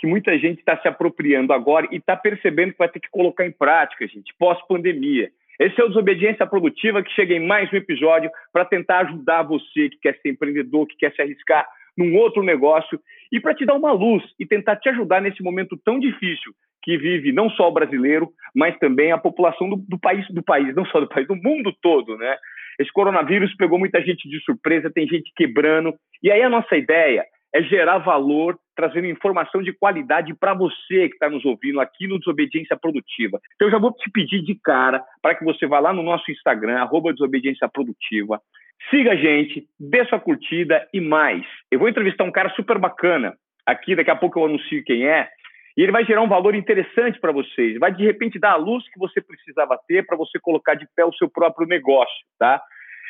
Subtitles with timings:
[0.00, 3.46] que muita gente está se apropriando agora e está percebendo que vai ter que colocar
[3.46, 5.30] em prática, gente, pós-pandemia.
[5.58, 9.90] Esse é o Desobediência Produtiva que chega em mais um episódio para tentar ajudar você
[9.90, 11.68] que quer ser empreendedor, que quer se arriscar
[11.98, 12.98] num outro negócio
[13.30, 16.96] e para te dar uma luz e tentar te ajudar nesse momento tão difícil que
[16.96, 20.86] vive não só o brasileiro, mas também a população do, do país, do país, não
[20.86, 22.38] só do país, do mundo todo, né?
[22.78, 25.94] Esse coronavírus pegou muita gente de surpresa, tem gente quebrando.
[26.22, 27.22] E aí a nossa ideia
[27.52, 32.18] é gerar valor, trazendo informação de qualidade para você que está nos ouvindo aqui no
[32.18, 33.40] Desobediência Produtiva.
[33.54, 36.30] Então eu já vou te pedir de cara para que você vá lá no nosso
[36.30, 38.40] Instagram, arroba Desobediência Produtiva,
[38.88, 41.44] siga a gente, dê sua curtida e mais.
[41.70, 43.34] Eu vou entrevistar um cara super bacana
[43.66, 45.28] aqui, daqui a pouco eu anuncio quem é,
[45.76, 47.78] e ele vai gerar um valor interessante para vocês.
[47.78, 51.04] Vai de repente dar a luz que você precisava ter para você colocar de pé
[51.04, 52.62] o seu próprio negócio, tá?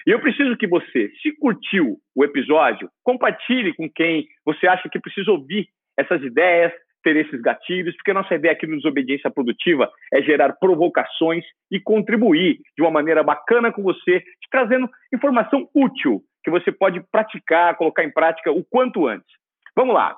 [0.07, 5.01] E eu preciso que você, se curtiu o episódio, compartilhe com quem você acha que
[5.01, 10.23] precisa ouvir essas ideias, ter esses gatilhos, porque nossa ideia aqui no Desobediência Produtiva é
[10.23, 16.51] gerar provocações e contribuir de uma maneira bacana com você, te trazendo informação útil que
[16.51, 19.29] você pode praticar, colocar em prática o quanto antes.
[19.75, 20.17] Vamos lá.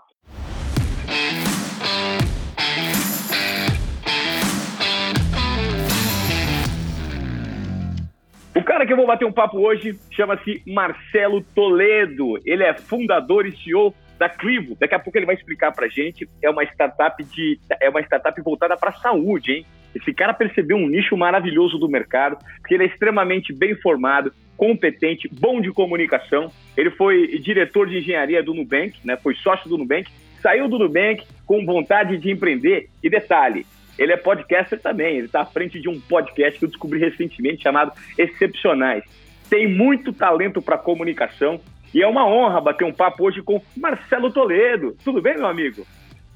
[8.54, 12.38] O cara que eu vou bater um papo hoje chama-se Marcelo Toledo.
[12.44, 14.76] Ele é fundador e CEO da Clivo.
[14.78, 16.28] Daqui a pouco ele vai explicar pra gente.
[16.42, 19.66] É uma startup de é uma startup voltada para saúde, hein?
[19.94, 25.28] Esse cara percebeu um nicho maravilhoso do mercado, porque ele é extremamente bem formado, competente,
[25.32, 26.50] bom de comunicação.
[26.76, 29.16] Ele foi diretor de engenharia do Nubank, né?
[29.16, 30.10] Foi sócio do Nubank,
[30.42, 32.88] saiu do Nubank com vontade de empreender.
[33.02, 33.66] E detalhe,
[33.98, 37.62] ele é podcaster também, ele está à frente de um podcast que eu descobri recentemente
[37.62, 39.04] chamado Excepcionais.
[39.48, 41.60] Tem muito talento para comunicação
[41.94, 44.96] e é uma honra bater um papo hoje com Marcelo Toledo.
[45.04, 45.86] Tudo bem, meu amigo?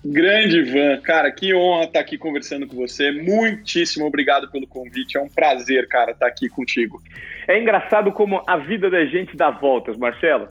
[0.04, 3.10] Grande Ivan, cara, que honra estar aqui conversando com você.
[3.10, 5.16] Muitíssimo obrigado pelo convite.
[5.16, 7.02] É um prazer, cara, estar aqui contigo.
[7.48, 10.48] É engraçado como a vida da gente dá voltas, Marcelo.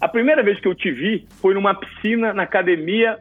[0.00, 3.18] A primeira vez que eu te vi foi numa piscina na academia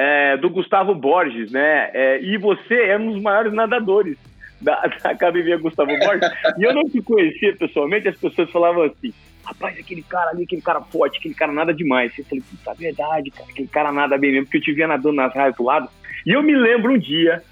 [0.00, 1.90] é, do Gustavo Borges, né?
[1.92, 4.16] É, e você é um dos maiores nadadores
[4.58, 6.26] da, da Academia Gustavo Borges.
[6.56, 9.12] e eu não te conhecia pessoalmente, as pessoas falavam assim:
[9.44, 12.18] rapaz, aquele cara ali, aquele cara forte, aquele cara nada demais.
[12.18, 15.16] Eu falei, puta, verdade, cara, aquele cara nada bem mesmo, porque eu te via nadando
[15.16, 15.90] nas raias do lado.
[16.24, 17.42] E eu me lembro um dia,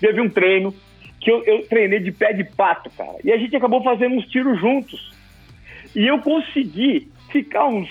[0.00, 0.72] teve um treino
[1.20, 3.16] que eu, eu treinei de pé de pato, cara.
[3.24, 5.12] E a gente acabou fazendo uns tiros juntos.
[5.96, 7.88] E eu consegui ficar uns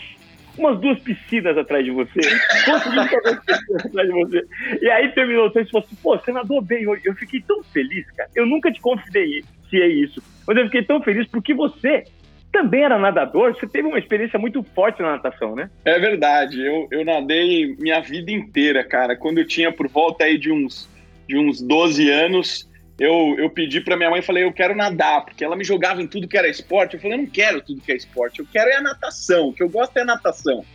[0.58, 2.20] umas duas piscinas atrás de você.
[3.86, 4.46] Atrás de você.
[4.82, 7.02] E aí terminou o texto e falou assim: pô, você nadou bem hoje.
[7.06, 8.30] Eu fiquei tão feliz, cara.
[8.36, 10.22] Eu nunca te confidei se é isso.
[10.48, 12.06] Mas eu fiquei tão feliz porque você
[12.52, 15.70] também era nadador, você teve uma experiência muito forte na natação, né?
[15.86, 19.16] É verdade, eu, eu nadei minha vida inteira, cara.
[19.16, 20.90] Quando eu tinha por volta aí de uns,
[21.28, 22.68] de uns 12 anos,
[23.00, 26.08] eu, eu pedi para minha mãe, falei, eu quero nadar, porque ela me jogava em
[26.08, 26.96] tudo que era esporte.
[26.96, 29.54] Eu falei, eu não quero tudo que é esporte, eu quero é a natação, o
[29.54, 30.66] que eu gosto é a natação.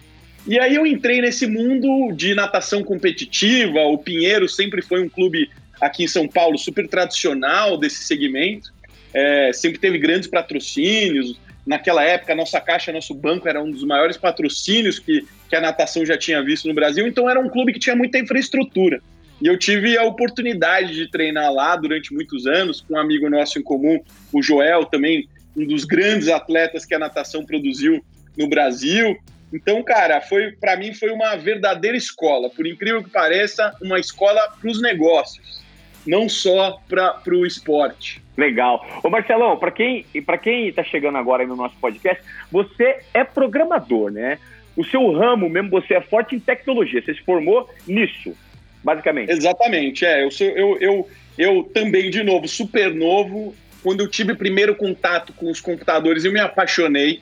[0.46, 3.80] E aí eu entrei nesse mundo de natação competitiva.
[3.80, 5.50] O Pinheiro sempre foi um clube
[5.80, 8.72] aqui em São Paulo super tradicional desse segmento.
[9.14, 11.40] É, sempre teve grandes patrocínios.
[11.64, 16.04] Naquela época, nossa caixa, nosso banco era um dos maiores patrocínios que, que a natação
[16.04, 17.06] já tinha visto no Brasil.
[17.06, 19.00] Então era um clube que tinha muita infraestrutura.
[19.42, 23.58] E eu tive a oportunidade de treinar lá durante muitos anos com um amigo nosso
[23.58, 24.00] em comum,
[24.32, 28.04] o Joel, também um dos grandes atletas que a natação produziu
[28.38, 29.18] no Brasil.
[29.52, 34.40] Então, cara, foi para mim foi uma verdadeira escola, por incrível que pareça, uma escola
[34.60, 35.60] para os negócios,
[36.06, 38.22] não só para o esporte.
[38.36, 39.00] Legal.
[39.02, 44.12] Ô Marcelão, para quem para quem está chegando agora no nosso podcast, você é programador,
[44.12, 44.38] né?
[44.76, 47.02] O seu ramo mesmo, você é forte em tecnologia.
[47.02, 48.36] Você se formou nisso
[48.82, 49.30] basicamente.
[49.30, 50.24] Exatamente, é.
[50.24, 51.08] Eu, eu, eu,
[51.38, 53.54] eu também, de novo, super novo.
[53.82, 57.20] Quando eu tive primeiro contato com os computadores, eu me apaixonei.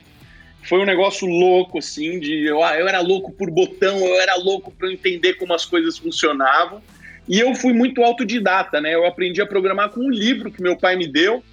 [0.63, 4.71] Foi um negócio louco, assim, de eu, eu era louco por botão, eu era louco
[4.71, 6.81] para entender como as coisas funcionavam.
[7.27, 8.93] E eu fui muito autodidata, né?
[8.93, 11.43] Eu aprendi a programar com um livro que meu pai me deu.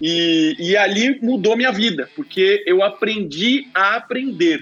[0.00, 4.60] E, e ali mudou minha vida, porque eu aprendi a aprender.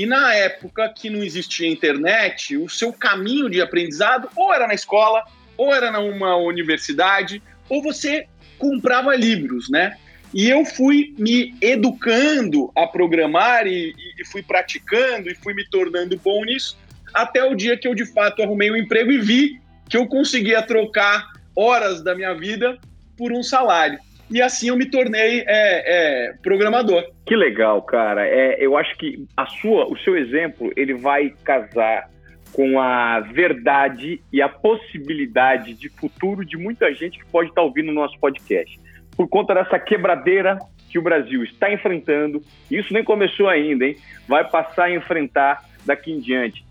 [0.00, 4.72] E na época que não existia internet, o seu caminho de aprendizado ou era na
[4.72, 5.22] escola,
[5.58, 8.26] ou era numa universidade, ou você
[8.56, 9.98] comprava livros, né?
[10.32, 16.16] E eu fui me educando a programar e, e, fui praticando e fui me tornando
[16.16, 16.78] bom nisso,
[17.12, 20.62] até o dia que eu de fato arrumei um emprego e vi que eu conseguia
[20.62, 22.78] trocar horas da minha vida
[23.18, 23.98] por um salário.
[24.30, 27.04] E assim eu me tornei é, é, programador.
[27.26, 28.26] Que legal, cara.
[28.26, 32.08] É, eu acho que a sua, o seu exemplo, ele vai casar
[32.52, 37.90] com a verdade e a possibilidade de futuro de muita gente que pode estar ouvindo
[37.90, 38.78] o nosso podcast
[39.16, 42.42] por conta dessa quebradeira que o Brasil está enfrentando.
[42.70, 43.96] Isso nem começou ainda, hein?
[44.26, 46.64] Vai passar a enfrentar daqui em diante.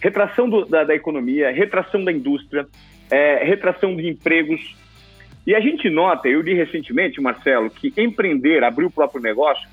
[0.00, 2.66] Retração do, da, da, economia, retração da indústria,
[3.10, 4.76] é, retração de empregos.
[5.46, 9.68] E a gente nota, eu li recentemente, Marcelo, que empreender, abrir o próprio negócio,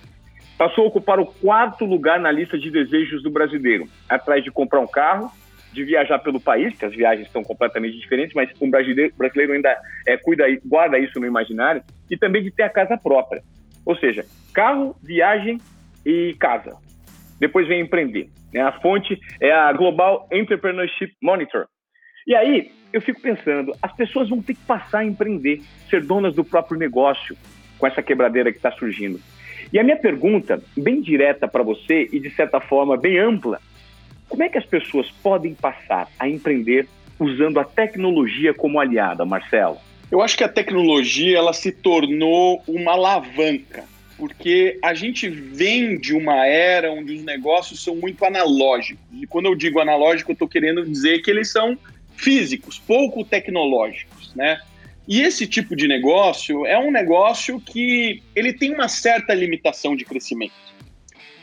[0.55, 4.79] passou a ocupar o quarto lugar na lista de desejos do brasileiro, atrás de comprar
[4.79, 5.31] um carro,
[5.73, 9.75] de viajar pelo país, que as viagens estão completamente diferentes, mas brasileiro, brasileiro ainda
[10.07, 13.41] é, cuida, guarda isso no imaginário, e também de ter a casa própria.
[13.83, 14.23] Ou seja,
[14.53, 15.59] carro, viagem
[16.05, 16.77] e casa.
[17.39, 18.29] Depois vem empreender.
[18.53, 18.61] Né?
[18.61, 21.65] A fonte é a Global Entrepreneurship Monitor.
[22.25, 26.35] E aí, eu fico pensando, as pessoas vão ter que passar a empreender, ser donas
[26.35, 27.35] do próprio negócio
[27.77, 29.19] com essa quebradeira que está surgindo.
[29.71, 33.59] E a minha pergunta, bem direta para você e de certa forma bem ampla,
[34.29, 36.87] como é que as pessoas podem passar a empreender
[37.19, 39.77] usando a tecnologia como aliada, Marcelo?
[40.11, 43.83] Eu acho que a tecnologia ela se tornou uma alavanca,
[44.17, 49.03] porque a gente vem de uma era onde os negócios são muito analógicos.
[49.11, 51.77] E quando eu digo analógico, eu estou querendo dizer que eles são
[52.23, 54.59] físicos, pouco tecnológicos, né?
[55.07, 60.05] E esse tipo de negócio é um negócio que ele tem uma certa limitação de
[60.05, 60.53] crescimento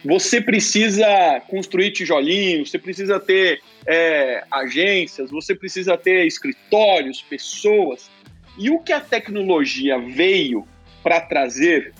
[0.04, 8.10] você precisa construir tijolinhos, você precisa ter é, agências, você precisa ter escritórios, pessoas.
[8.58, 10.66] E o que a tecnologia veio
[11.02, 11.92] para trazer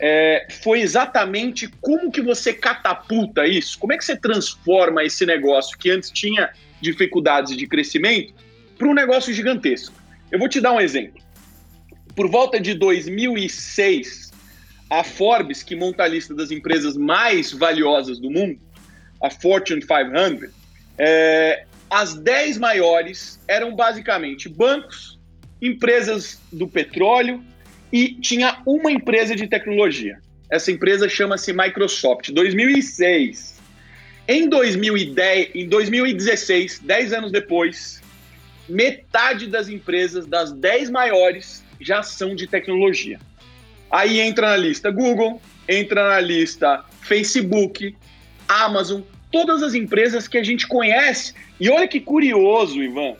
[0.00, 5.78] é, foi exatamente como que você catapulta isso, como é que você transforma esse negócio
[5.78, 6.50] que antes tinha
[6.84, 8.34] dificuldades de crescimento
[8.78, 9.94] para um negócio gigantesco.
[10.30, 11.22] Eu vou te dar um exemplo.
[12.14, 14.30] Por volta de 2006,
[14.90, 18.60] a Forbes, que monta a lista das empresas mais valiosas do mundo,
[19.20, 20.50] a Fortune 500,
[20.98, 25.18] é, as 10 maiores eram basicamente bancos,
[25.60, 27.42] empresas do petróleo
[27.92, 30.18] e tinha uma empresa de tecnologia.
[30.50, 32.30] Essa empresa chama-se Microsoft.
[32.30, 33.53] 2006.
[34.26, 38.00] Em 2010, em 2016, 10 anos depois,
[38.66, 43.20] metade das empresas das 10 maiores já são de tecnologia.
[43.90, 47.94] Aí entra na lista Google, entra na lista Facebook,
[48.48, 51.34] Amazon, todas as empresas que a gente conhece.
[51.60, 53.16] E olha que curioso, Ivan.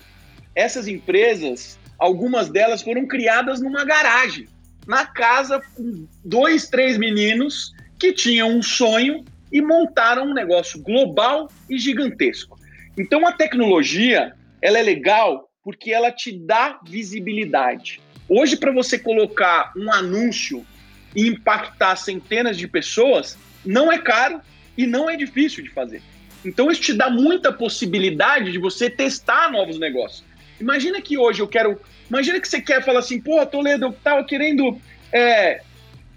[0.55, 4.49] Essas empresas, algumas delas foram criadas numa garagem,
[4.87, 9.23] na casa com dois, três meninos que tinham um sonho
[9.55, 12.59] e montaram um negócio global e gigantesco.
[12.99, 18.01] Então a tecnologia, ela é legal porque ela te dá visibilidade.
[18.29, 20.67] Hoje, para você colocar um anúncio
[21.15, 24.41] e impactar centenas de pessoas, não é caro
[24.77, 26.03] e não é difícil de fazer.
[26.45, 30.25] Então, isso te dá muita possibilidade de você testar novos negócios.
[30.61, 31.81] Imagina que hoje eu quero.
[32.11, 34.79] Imagina que você quer falar assim, pô, Toledo, eu tava querendo
[35.13, 35.63] é,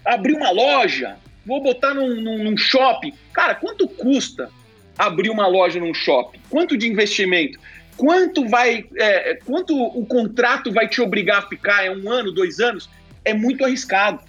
[0.04, 1.16] abrir uma loja,
[1.48, 3.14] vou botar num, num, num shopping.
[3.32, 4.50] Cara, quanto custa
[4.96, 6.38] abrir uma loja num shopping?
[6.50, 7.58] Quanto de investimento?
[7.96, 11.84] Quanto vai, é, quanto o contrato vai te obrigar a ficar?
[11.84, 12.88] É um ano, dois anos?
[13.24, 14.20] É muito arriscado.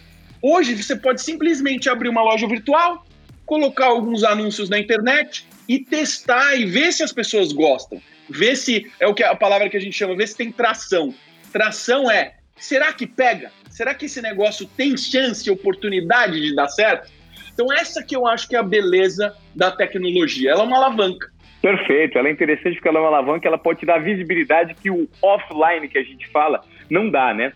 [0.42, 3.06] Hoje você pode simplesmente abrir uma loja virtual,
[3.46, 8.02] colocar alguns anúncios na internet e testar e ver se as pessoas gostam.
[8.30, 11.14] Ver se é o que a palavra que a gente chama, ver se tem tração.
[11.52, 13.52] Tração é, será que pega?
[13.70, 17.12] Será que esse negócio tem chance, oportunidade de dar certo?
[17.54, 20.52] Então essa que eu acho que é a beleza da tecnologia.
[20.52, 21.32] Ela é uma alavanca.
[21.62, 24.90] Perfeito, ela é interessante porque ela é uma alavanca, ela pode te dar visibilidade que
[24.90, 27.52] o offline que a gente fala não dá, né?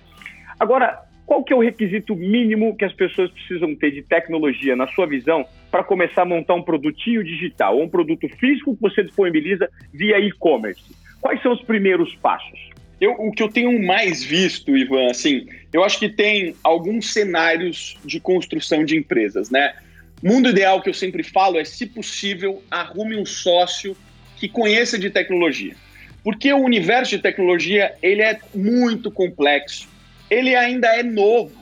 [0.59, 4.87] Agora, qual que é o requisito mínimo que as pessoas precisam ter de tecnologia, na
[4.87, 9.03] sua visão, para começar a montar um produtinho digital ou um produto físico que você
[9.03, 10.83] disponibiliza via e-commerce?
[11.21, 12.72] Quais são os primeiros passos?
[13.03, 17.97] Eu, o que eu tenho mais visto, Ivan, assim, eu acho que tem alguns cenários
[18.05, 19.75] de construção de empresas, né?
[20.23, 23.93] Mundo ideal que eu sempre falo é, se possível, arrume um sócio
[24.37, 25.75] que conheça de tecnologia.
[26.23, 29.89] Porque o universo de tecnologia, ele é muito complexo,
[30.29, 31.61] ele ainda é novo.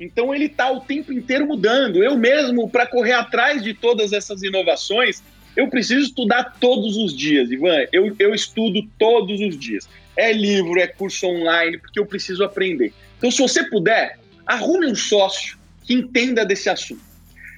[0.00, 2.02] Então ele está o tempo inteiro mudando.
[2.02, 5.22] Eu mesmo, para correr atrás de todas essas inovações,
[5.54, 7.84] eu preciso estudar todos os dias, Ivan.
[7.92, 9.86] Eu, eu estudo todos os dias.
[10.18, 12.92] É livro, é curso online, porque eu preciso aprender.
[13.16, 17.00] Então, se você puder, arrume um sócio que entenda desse assunto.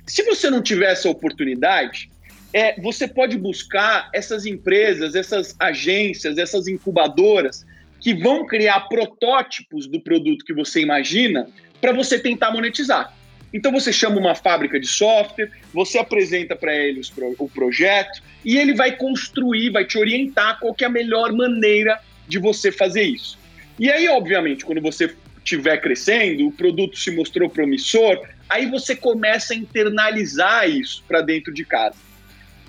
[0.07, 2.11] Se você não tiver essa oportunidade,
[2.53, 7.65] é, você pode buscar essas empresas, essas agências, essas incubadoras
[7.99, 11.49] que vão criar protótipos do produto que você imagina
[11.81, 13.15] para você tentar monetizar.
[13.53, 18.75] Então você chama uma fábrica de software, você apresenta para eles o projeto e ele
[18.75, 23.39] vai construir, vai te orientar qual é a melhor maneira de você fazer isso.
[23.79, 29.55] E aí, obviamente, quando você estiver crescendo, o produto se mostrou promissor, aí você começa
[29.55, 31.97] a internalizar isso para dentro de casa.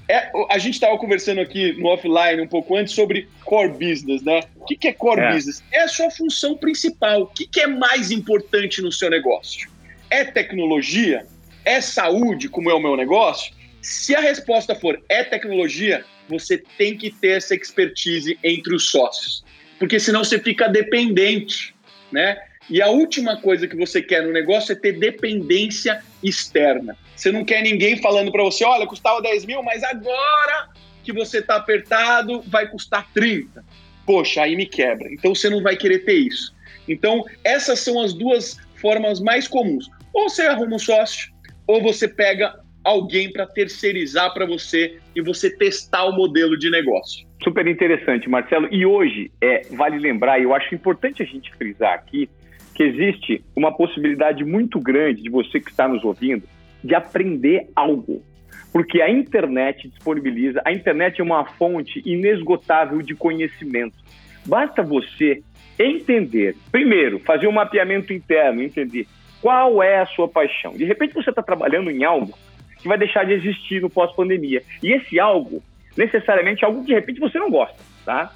[0.08, 4.42] É, a gente estava conversando aqui no offline um pouco antes sobre core business, né?
[4.58, 5.34] O que, que é core é.
[5.34, 5.64] business?
[5.72, 7.22] É a sua função principal.
[7.22, 9.70] O que, que é mais importante no seu negócio?
[10.10, 11.26] É tecnologia?
[11.64, 13.54] É saúde, como é o meu negócio?
[13.82, 19.44] Se a resposta for é tecnologia, você tem que ter essa expertise entre os sócios,
[19.80, 21.76] porque senão você fica dependente,
[22.12, 22.38] né?
[22.70, 26.96] E a última coisa que você quer no negócio é ter dependência externa.
[27.16, 30.70] Você não quer ninguém falando para você, olha, custava 10 mil, mas agora
[31.04, 33.66] que você está apertado, vai custar 30.
[34.06, 35.12] Poxa, aí me quebra.
[35.12, 36.54] Então você não vai querer ter isso.
[36.88, 39.88] Então, essas são as duas formas mais comuns.
[40.14, 41.32] Ou você arruma um sócio,
[41.68, 47.28] ou você pega alguém para terceirizar para você e você testar o modelo de negócio.
[47.44, 48.68] Super interessante, Marcelo.
[48.72, 52.30] E hoje, é, vale lembrar, e eu acho importante a gente frisar aqui,
[52.74, 56.44] que existe uma possibilidade muito grande de você que está nos ouvindo
[56.84, 58.24] de aprender algo.
[58.72, 63.98] Porque a internet disponibiliza, a internet é uma fonte inesgotável de conhecimento.
[64.46, 65.44] Basta você
[65.78, 69.06] entender, primeiro, fazer um mapeamento interno, entender
[69.42, 70.74] qual é a sua paixão.
[70.74, 72.34] De repente você está trabalhando em algo
[72.82, 74.64] que vai deixar de existir no pós-pandemia.
[74.82, 75.64] E esse algo,
[75.96, 78.34] necessariamente, é algo que de repente você não gosta, tá?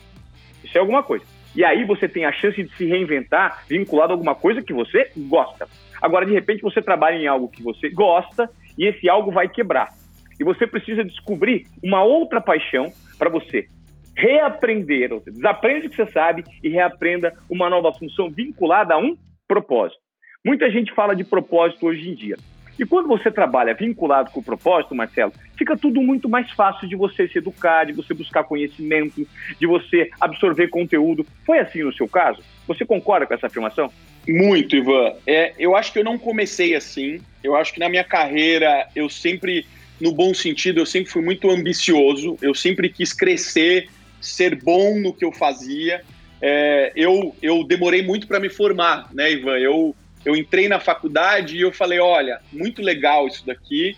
[0.63, 1.25] Isso é alguma coisa.
[1.55, 5.09] E aí você tem a chance de se reinventar vinculado a alguma coisa que você
[5.17, 5.67] gosta.
[6.01, 9.89] Agora, de repente, você trabalha em algo que você gosta e esse algo vai quebrar.
[10.39, 13.67] E você precisa descobrir uma outra paixão para você
[14.17, 18.97] reaprender, ou seja, desaprende o que você sabe e reaprenda uma nova função vinculada a
[18.97, 19.99] um propósito.
[20.43, 22.37] Muita gente fala de propósito hoje em dia.
[22.77, 26.95] E quando você trabalha vinculado com o propósito, Marcelo, fica tudo muito mais fácil de
[26.95, 29.25] você se educar, de você buscar conhecimento,
[29.59, 31.25] de você absorver conteúdo.
[31.45, 32.41] Foi assim no seu caso?
[32.67, 33.91] Você concorda com essa afirmação?
[34.27, 35.13] Muito, Ivan.
[35.25, 37.21] É, eu acho que eu não comecei assim.
[37.43, 39.65] Eu acho que na minha carreira eu sempre,
[40.01, 42.37] no bom sentido, eu sempre fui muito ambicioso.
[42.41, 43.87] Eu sempre quis crescer,
[44.19, 46.01] ser bom no que eu fazia.
[46.41, 49.57] É, eu, eu demorei muito para me formar, né, Ivan?
[49.57, 53.95] Eu eu entrei na faculdade e eu falei, olha, muito legal isso daqui,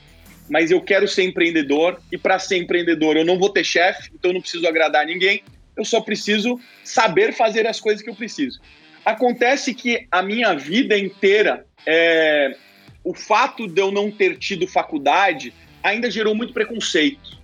[0.49, 4.31] mas eu quero ser empreendedor e para ser empreendedor eu não vou ter chefe, então
[4.31, 5.41] eu não preciso agradar ninguém,
[5.75, 8.59] eu só preciso saber fazer as coisas que eu preciso.
[9.05, 12.55] Acontece que a minha vida inteira, é,
[13.03, 17.37] o fato de eu não ter tido faculdade ainda gerou muito preconceito.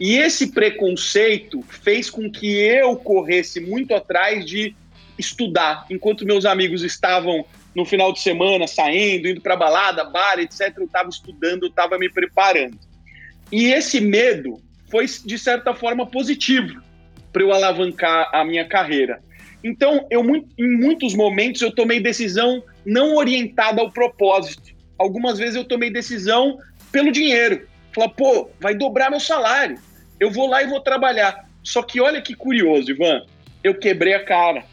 [0.00, 4.74] E esse preconceito fez com que eu corresse muito atrás de
[5.16, 10.72] estudar, enquanto meus amigos estavam no final de semana, saindo, indo para balada, bar, etc.
[10.76, 12.78] Eu estava estudando, eu estava me preparando.
[13.50, 16.82] E esse medo foi, de certa forma, positivo
[17.32, 19.20] para eu alavancar a minha carreira.
[19.62, 20.22] Então, eu,
[20.58, 24.74] em muitos momentos, eu tomei decisão não orientada ao propósito.
[24.98, 26.58] Algumas vezes eu tomei decisão
[26.92, 27.66] pelo dinheiro.
[27.92, 29.78] Falar, pô, vai dobrar meu salário.
[30.20, 31.48] Eu vou lá e vou trabalhar.
[31.62, 33.24] Só que olha que curioso, Ivan.
[33.64, 34.64] Eu quebrei a cara.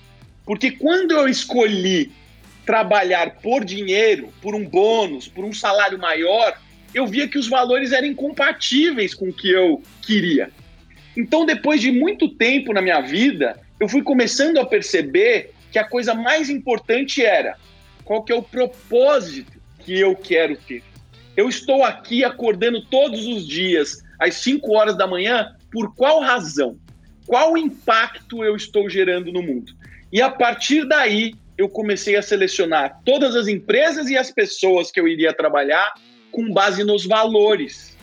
[0.45, 2.11] Porque quando eu escolhi
[2.65, 6.57] trabalhar por dinheiro, por um bônus, por um salário maior,
[6.93, 10.51] eu via que os valores eram incompatíveis com o que eu queria.
[11.15, 15.83] Então, depois de muito tempo na minha vida, eu fui começando a perceber que a
[15.83, 17.55] coisa mais importante era
[18.03, 20.83] qual que é o propósito que eu quero ter.
[21.35, 26.77] Eu estou aqui acordando todos os dias às 5 horas da manhã por qual razão?
[27.25, 29.73] Qual impacto eu estou gerando no mundo?
[30.11, 34.99] E a partir daí eu comecei a selecionar todas as empresas e as pessoas que
[34.99, 35.93] eu iria trabalhar
[36.31, 37.95] com base nos valores.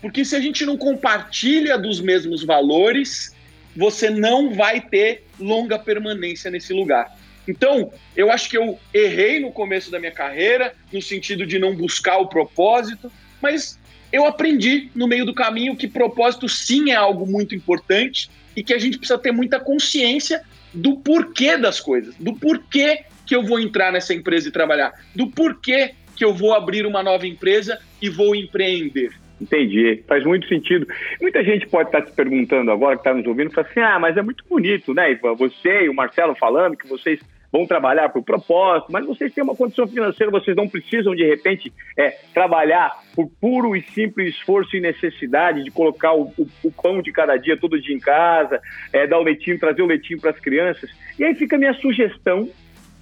[0.00, 3.34] Porque se a gente não compartilha dos mesmos valores,
[3.76, 7.16] você não vai ter longa permanência nesse lugar.
[7.48, 11.74] Então, eu acho que eu errei no começo da minha carreira, no sentido de não
[11.74, 13.80] buscar o propósito, mas
[14.12, 18.72] eu aprendi no meio do caminho que propósito sim é algo muito importante e que
[18.72, 23.60] a gente precisa ter muita consciência do porquê das coisas, do porquê que eu vou
[23.60, 28.08] entrar nessa empresa e trabalhar, do porquê que eu vou abrir uma nova empresa e
[28.08, 29.12] vou empreender.
[29.40, 30.86] Entendi, faz muito sentido.
[31.20, 34.16] Muita gente pode estar se perguntando agora, que está nos ouvindo, fala assim: ah, mas
[34.16, 35.34] é muito bonito, né, Ivan?
[35.34, 37.18] Você e o Marcelo falando que vocês
[37.52, 41.70] vão trabalhar por propósito, mas vocês têm uma condição financeira, vocês não precisam, de repente,
[41.98, 47.02] é, trabalhar por puro e simples esforço e necessidade de colocar o, o, o pão
[47.02, 48.58] de cada dia todo dia em casa,
[48.90, 50.90] é, dar o leitinho, trazer o leitinho para as crianças.
[51.18, 52.48] E aí fica a minha sugestão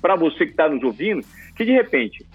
[0.02, 1.25] para você que está nos ouvindo,
[1.57, 2.26] que de repente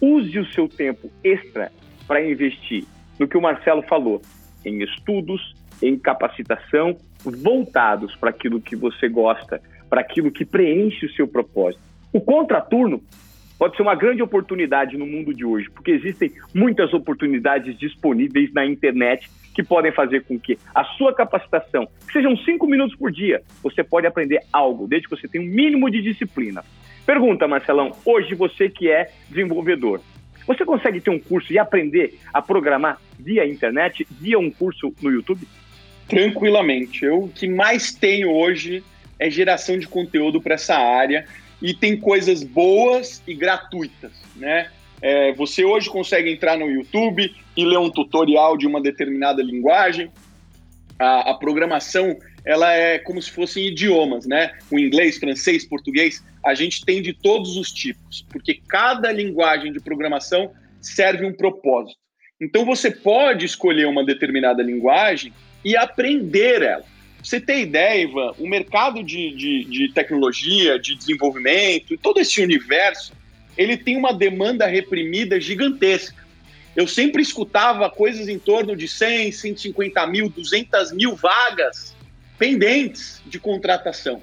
[0.00, 1.72] use o seu tempo extra
[2.06, 2.84] para investir
[3.18, 4.22] no que o Marcelo falou,
[4.64, 11.12] em estudos, em capacitação, voltados para aquilo que você gosta, para aquilo que preenche o
[11.12, 11.82] seu propósito.
[12.12, 13.02] O contraturno
[13.58, 18.64] pode ser uma grande oportunidade no mundo de hoje, porque existem muitas oportunidades disponíveis na
[18.64, 23.42] internet que podem fazer com que a sua capacitação, que sejam cinco minutos por dia,
[23.62, 26.64] você pode aprender algo, desde que você tenha um mínimo de disciplina.
[27.04, 30.00] Pergunta, Marcelão, hoje você que é desenvolvedor,
[30.46, 35.10] você consegue ter um curso e aprender a programar via internet, via um curso no
[35.10, 35.46] YouTube?
[36.08, 37.04] Tranquilamente.
[37.04, 38.82] Eu, o que mais tenho hoje
[39.18, 41.26] é geração de conteúdo para essa área
[41.60, 44.70] e tem coisas boas e gratuitas, né?
[45.00, 50.10] É, você hoje consegue entrar no YouTube e ler um tutorial de uma determinada linguagem.
[50.98, 54.52] A, a programação ela é como se fossem idiomas, né?
[54.70, 59.80] O inglês, francês, português, a gente tem de todos os tipos, porque cada linguagem de
[59.80, 61.98] programação serve um propósito.
[62.40, 65.32] Então você pode escolher uma determinada linguagem
[65.64, 66.84] e aprender ela.
[67.22, 73.12] Você tem ideia, Ivan, o mercado de, de, de tecnologia, de desenvolvimento, todo esse universo,
[73.56, 76.26] ele tem uma demanda reprimida gigantesca.
[76.76, 81.94] Eu sempre escutava coisas em torno de 100, 150 mil, 200 mil vagas
[82.38, 84.22] pendentes de contratação.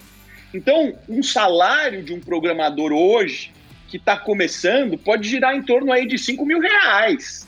[0.54, 3.52] Então, um salário de um programador hoje,
[3.90, 7.46] que está começando, pode girar em torno aí de 5 mil reais.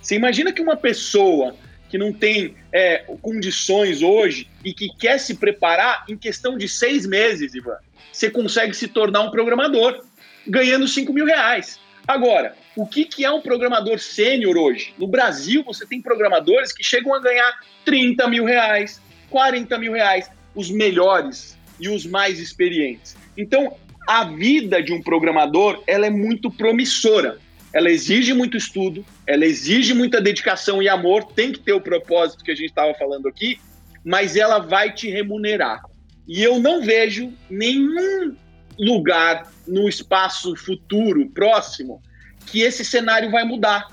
[0.00, 1.54] Você imagina que uma pessoa
[1.88, 7.06] que não tem é, condições hoje e que quer se preparar, em questão de seis
[7.06, 7.78] meses, Ivan,
[8.12, 10.04] você consegue se tornar um programador
[10.46, 11.78] ganhando 5 mil reais.
[12.06, 14.94] Agora, o que, que é um programador sênior hoje?
[14.96, 17.52] No Brasil, você tem programadores que chegam a ganhar
[17.84, 23.16] 30 mil reais, 40 mil reais, os melhores e os mais experientes.
[23.36, 27.38] Então, a vida de um programador ela é muito promissora.
[27.76, 32.42] Ela exige muito estudo, ela exige muita dedicação e amor, tem que ter o propósito
[32.42, 33.60] que a gente estava falando aqui,
[34.02, 35.82] mas ela vai te remunerar.
[36.26, 38.34] E eu não vejo nenhum
[38.78, 42.00] lugar no espaço futuro, próximo,
[42.46, 43.88] que esse cenário vai mudar.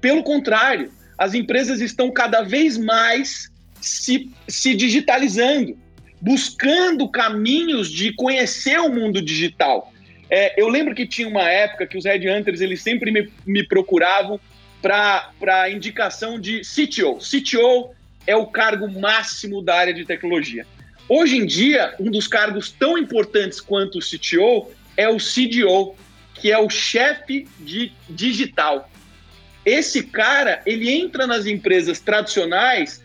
[0.00, 3.50] Pelo contrário, as empresas estão cada vez mais
[3.80, 5.76] se, se digitalizando,
[6.20, 9.92] buscando caminhos de conhecer o mundo digital.
[10.30, 14.38] É, eu lembro que tinha uma época que os Hunters eles sempre me, me procuravam
[14.82, 17.18] para indicação de CTO.
[17.18, 17.94] CTO
[18.26, 20.66] é o cargo máximo da área de tecnologia.
[21.08, 25.94] Hoje em dia, um dos cargos tão importantes quanto o CTO é o CDO,
[26.34, 28.90] que é o chefe de digital.
[29.64, 33.02] Esse cara, ele entra nas empresas tradicionais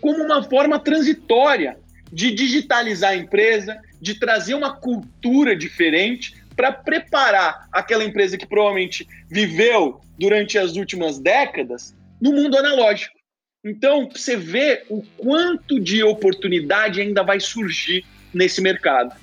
[0.00, 1.78] como uma forma transitória
[2.12, 9.06] de digitalizar a empresa, de trazer uma cultura diferente para preparar aquela empresa que provavelmente
[9.30, 13.14] viveu durante as últimas décadas no mundo analógico.
[13.64, 19.14] Então, você vê o quanto de oportunidade ainda vai surgir nesse mercado.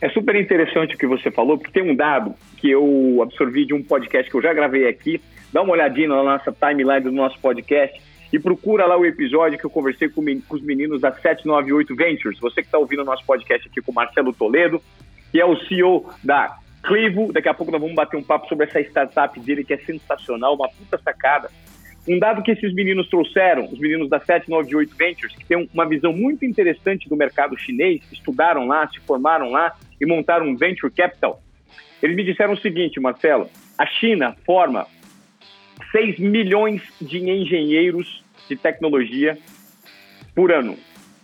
[0.00, 3.74] É super interessante o que você falou, porque tem um dado que eu absorvi de
[3.74, 5.20] um podcast que eu já gravei aqui.
[5.52, 8.00] Dá uma olhadinha na nossa timeline do nosso podcast
[8.32, 12.38] e procura lá o episódio que eu conversei com, os meninos da 798 Ventures.
[12.38, 14.82] Você que está ouvindo o nosso podcast aqui com o Marcelo Toledo,
[15.32, 17.32] que é o CEO da Clivo.
[17.32, 20.54] Daqui a pouco nós vamos bater um papo sobre essa startup dele que é sensacional,
[20.54, 21.50] uma puta sacada.
[22.06, 26.12] Um dado que esses meninos trouxeram, os meninos da 798 Ventures, que tem uma visão
[26.12, 31.42] muito interessante do mercado chinês, estudaram lá, se formaram lá e montaram um venture capital.
[32.02, 34.86] Eles me disseram o seguinte, Marcelo: a China forma
[35.92, 39.36] 6 milhões de engenheiros de tecnologia
[40.34, 40.76] por ano,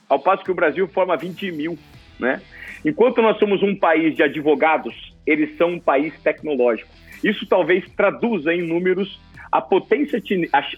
[0.08, 1.78] ao passo que o Brasil forma 20 mil,
[2.18, 2.42] né?
[2.84, 6.88] Enquanto nós somos um país de advogados, eles são um país tecnológico.
[7.22, 10.20] Isso talvez traduza em números a potência,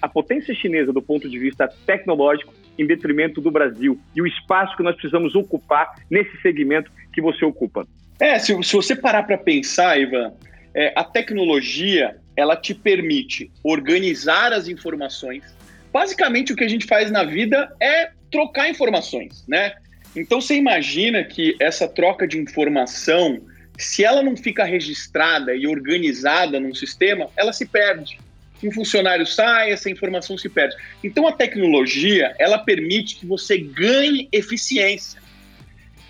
[0.02, 4.76] a potência chinesa do ponto de vista tecnológico em detrimento do Brasil e o espaço
[4.76, 7.86] que nós precisamos ocupar nesse segmento que você ocupa.
[8.20, 10.32] É, se, se você parar para pensar, Ivan,
[10.74, 15.42] é, a tecnologia ela te permite organizar as informações.
[15.90, 19.72] Basicamente, o que a gente faz na vida é trocar informações, né?
[20.14, 23.40] Então, você imagina que essa troca de informação,
[23.78, 28.18] se ela não fica registrada e organizada num sistema, ela se perde.
[28.62, 30.74] Um funcionário sai, essa informação se perde.
[31.04, 35.20] Então, a tecnologia, ela permite que você ganhe eficiência.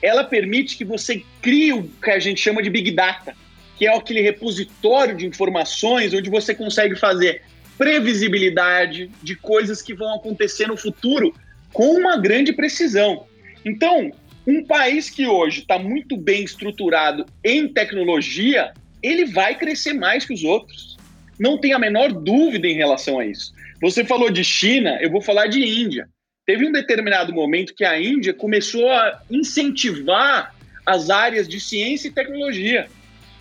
[0.00, 3.34] ela permite que você crie o que a gente chama de Big Data,
[3.76, 7.42] que é aquele repositório de informações onde você consegue fazer
[7.76, 11.34] previsibilidade de coisas que vão acontecer no futuro
[11.72, 13.26] com uma grande precisão.
[13.64, 14.12] Então,
[14.46, 20.32] um país que hoje está muito bem estruturado em tecnologia, ele vai crescer mais que
[20.32, 20.96] os outros.
[21.38, 23.52] Não tem a menor dúvida em relação a isso.
[23.80, 26.08] Você falou de China, eu vou falar de Índia.
[26.46, 30.54] Teve um determinado momento que a Índia começou a incentivar
[30.86, 32.86] as áreas de ciência e tecnologia.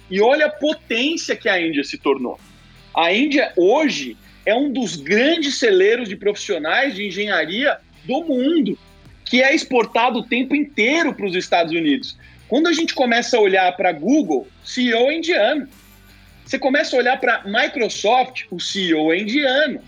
[0.10, 2.40] E olha a potência que a Índia se tornou.
[2.96, 8.78] A Índia hoje é um dos grandes celeiros de profissionais de engenharia do mundo,
[9.26, 12.16] que é exportado o tempo inteiro para os Estados Unidos.
[12.48, 15.68] Quando a gente começa a olhar para Google, CEO é indiano.
[16.46, 19.82] Você começa a olhar para Microsoft, o CEO é indiano.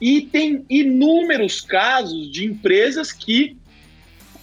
[0.00, 3.56] E tem inúmeros casos de empresas que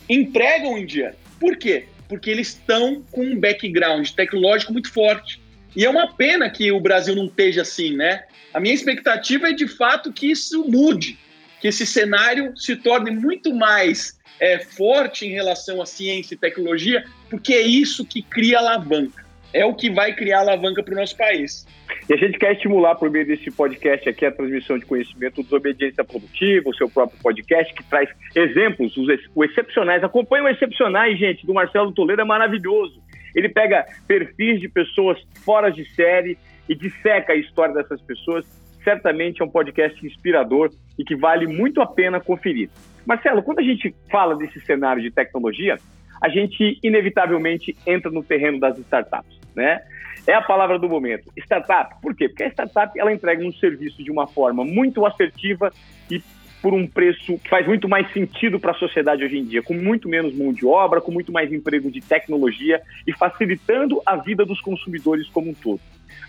[0.09, 1.15] empregam indiano.
[1.39, 1.85] Por quê?
[2.09, 5.39] Porque eles estão com um background tecnológico muito forte.
[5.75, 8.23] E é uma pena que o Brasil não esteja assim, né?
[8.53, 11.17] A minha expectativa é de fato que isso mude,
[11.61, 17.05] que esse cenário se torne muito mais é, forte em relação à ciência e tecnologia,
[17.29, 19.23] porque é isso que cria alavanca.
[19.53, 21.67] É o que vai criar alavanca para o nosso país.
[22.09, 26.03] E a gente quer estimular, por meio desse podcast aqui, a transmissão de conhecimento Desobediência
[26.03, 30.03] Produtiva, o seu próprio podcast, que traz exemplos, os, os excepcionais.
[30.03, 33.01] Acompanhe o Excepcionais, gente, do Marcelo Toledo, é maravilhoso.
[33.35, 38.45] Ele pega perfis de pessoas fora de série e disseca a história dessas pessoas.
[38.83, 42.69] Certamente é um podcast inspirador e que vale muito a pena conferir.
[43.05, 45.77] Marcelo, quando a gente fala desse cenário de tecnologia,
[46.21, 49.81] a gente inevitavelmente entra no terreno das startups, né?
[50.27, 51.31] É a palavra do momento.
[51.35, 52.29] Startup, por quê?
[52.29, 55.73] Porque a startup ela entrega um serviço de uma forma muito assertiva
[56.11, 56.21] e
[56.61, 59.73] por um preço que faz muito mais sentido para a sociedade hoje em dia, com
[59.73, 64.45] muito menos mão de obra, com muito mais emprego de tecnologia e facilitando a vida
[64.45, 65.81] dos consumidores como um todo.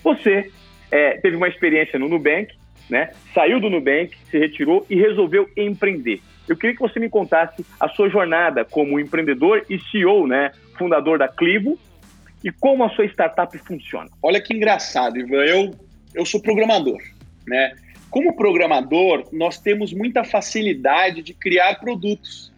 [0.03, 0.51] Você
[0.93, 2.55] é, teve uma experiência no Nubank,
[2.89, 3.11] né?
[3.35, 6.21] Saiu do Nubank, se retirou e resolveu empreender.
[6.47, 10.53] Eu queria que você me contasse a sua jornada como empreendedor e CEO, né?
[10.77, 11.79] Fundador da Clivo
[12.45, 14.11] e como a sua startup funciona.
[14.23, 15.45] Olha que engraçado, Ivan.
[15.45, 15.75] Eu,
[16.15, 17.01] eu sou programador,
[17.47, 17.75] né?
[18.11, 22.53] Como programador, nós temos muita facilidade de criar produtos,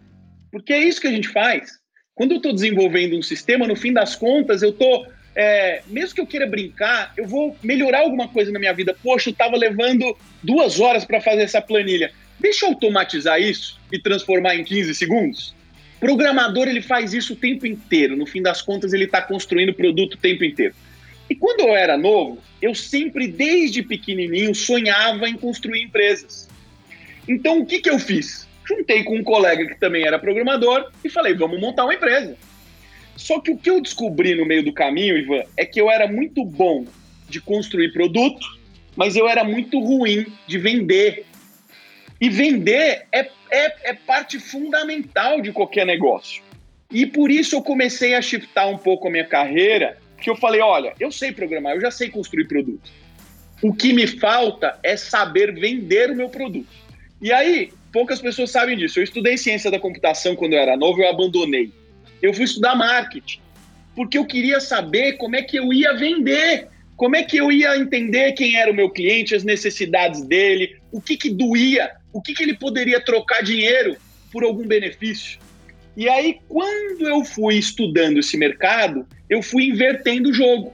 [0.51, 1.79] porque é isso que a gente faz.
[2.13, 6.21] Quando eu estou desenvolvendo um sistema, no fim das contas, eu estou é, mesmo que
[6.21, 8.95] eu queira brincar, eu vou melhorar alguma coisa na minha vida.
[9.03, 12.11] Poxa, eu estava levando duas horas para fazer essa planilha.
[12.39, 15.55] Deixa eu automatizar isso e transformar em 15 segundos?
[15.99, 18.15] Programador ele faz isso o tempo inteiro.
[18.15, 20.73] No fim das contas, ele está construindo produto o tempo inteiro.
[21.29, 26.47] E quando eu era novo, eu sempre, desde pequenininho, sonhava em construir empresas.
[27.27, 28.47] Então, o que, que eu fiz?
[28.67, 32.37] Juntei com um colega que também era programador e falei: vamos montar uma empresa.
[33.15, 36.07] Só que o que eu descobri no meio do caminho, Ivan, é que eu era
[36.07, 36.85] muito bom
[37.29, 38.45] de construir produto,
[38.95, 41.25] mas eu era muito ruim de vender.
[42.19, 46.43] E vender é, é, é parte fundamental de qualquer negócio.
[46.91, 50.61] E por isso eu comecei a shiftar um pouco a minha carreira, que eu falei,
[50.61, 52.91] olha, eu sei programar, eu já sei construir produto.
[53.61, 56.67] O que me falta é saber vender o meu produto.
[57.21, 58.99] E aí, poucas pessoas sabem disso.
[58.99, 61.71] Eu estudei ciência da computação quando eu era novo, eu abandonei
[62.25, 63.39] eu fui estudar marketing,
[63.95, 67.77] porque eu queria saber como é que eu ia vender, como é que eu ia
[67.77, 72.33] entender quem era o meu cliente, as necessidades dele, o que que doía, o que
[72.33, 73.95] que ele poderia trocar dinheiro
[74.31, 75.39] por algum benefício.
[75.95, 80.73] E aí, quando eu fui estudando esse mercado, eu fui invertendo o jogo.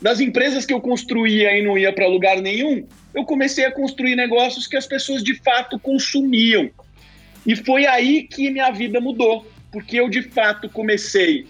[0.00, 4.14] Das empresas que eu construía e não ia para lugar nenhum, eu comecei a construir
[4.14, 6.70] negócios que as pessoas de fato consumiam.
[7.46, 11.46] E foi aí que minha vida mudou porque eu de fato comecei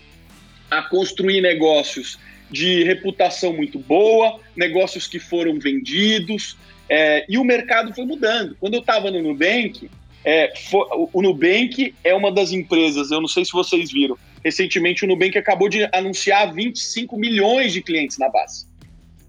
[0.68, 2.18] a construir negócios
[2.50, 6.58] de reputação muito boa, negócios que foram vendidos,
[6.88, 8.56] é, e o mercado foi mudando.
[8.58, 9.88] Quando eu estava no Nubank,
[10.24, 15.04] é, foi, o Nubank é uma das empresas, eu não sei se vocês viram, recentemente
[15.04, 18.66] o Nubank acabou de anunciar 25 milhões de clientes na base.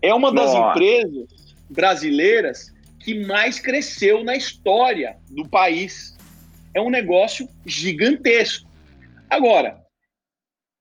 [0.01, 0.71] É uma das Nossa.
[0.71, 6.17] empresas brasileiras que mais cresceu na história do país.
[6.73, 8.66] É um negócio gigantesco.
[9.29, 9.79] Agora,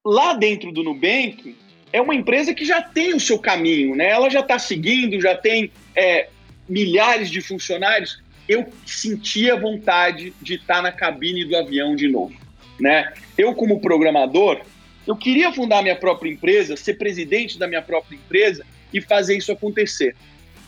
[0.04, 1.56] lá dentro do Nubank,
[1.92, 4.08] é uma empresa que já tem o seu caminho, né?
[4.10, 6.28] Ela já está seguindo, já tem é,
[6.68, 8.22] milhares de funcionários.
[8.48, 12.34] Eu sentia vontade de estar tá na cabine do avião de novo,
[12.78, 13.12] né?
[13.36, 14.60] Eu, como programador,
[15.06, 19.52] eu queria fundar minha própria empresa, ser presidente da minha própria empresa e fazer isso
[19.52, 20.16] acontecer.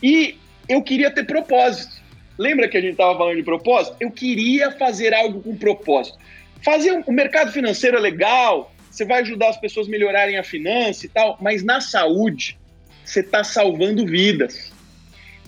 [0.01, 0.37] E
[0.67, 1.99] eu queria ter propósito.
[2.37, 3.97] Lembra que a gente estava falando de propósito?
[3.99, 6.17] Eu queria fazer algo com propósito.
[6.63, 10.43] Fazer um, o mercado financeiro é legal, você vai ajudar as pessoas a melhorarem a
[10.43, 12.57] finança e tal, mas na saúde,
[13.03, 14.71] você está salvando vidas.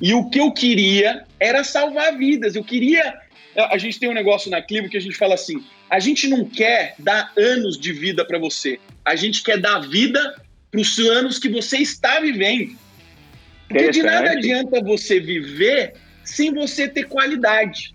[0.01, 2.55] E o que eu queria era salvar vidas.
[2.55, 3.13] Eu queria.
[3.55, 6.45] A gente tem um negócio na Clivo que a gente fala assim: a gente não
[6.45, 11.37] quer dar anos de vida para você, a gente quer dar vida para os anos
[11.37, 12.75] que você está vivendo.
[13.67, 15.93] Porque de nada adianta você viver
[16.23, 17.93] sem você ter qualidade.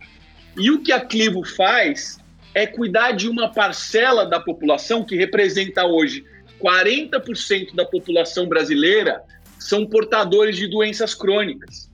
[0.56, 2.18] E o que a Clivo faz
[2.56, 6.24] é cuidar de uma parcela da população que representa hoje
[6.58, 9.22] 40% da população brasileira
[9.58, 11.90] são portadores de doenças crônicas.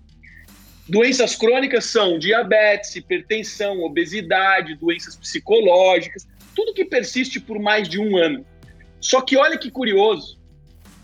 [0.89, 8.17] Doenças crônicas são diabetes, hipertensão, obesidade, doenças psicológicas, tudo que persiste por mais de um
[8.17, 8.47] ano.
[9.01, 10.39] Só que olha que curioso,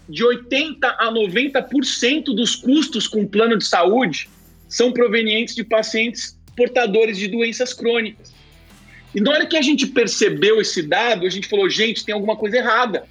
[0.09, 4.31] de 80 a 90% dos custos com plano de saúde
[4.69, 8.38] são provenientes de pacientes portadores de doenças crônicas.
[9.15, 12.37] E na hora que a gente percebeu esse dado, a gente falou: gente, tem alguma
[12.37, 13.05] coisa errada.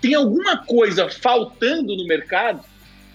[0.00, 2.64] Tem alguma coisa faltando no mercado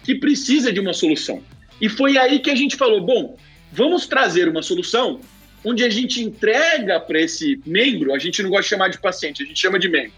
[0.03, 1.43] que precisa de uma solução.
[1.81, 3.37] E foi aí que a gente falou: bom,
[3.71, 5.19] vamos trazer uma solução
[5.63, 9.43] onde a gente entrega para esse membro, a gente não gosta de chamar de paciente,
[9.43, 10.13] a gente chama de membro,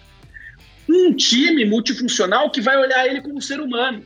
[0.87, 4.03] um time multifuncional que vai olhar ele como ser humano.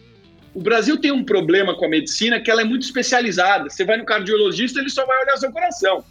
[0.54, 3.70] O Brasil tem um problema com a medicina que ela é muito especializada.
[3.70, 6.06] Você vai no cardiologista, ele só vai olhar seu coração.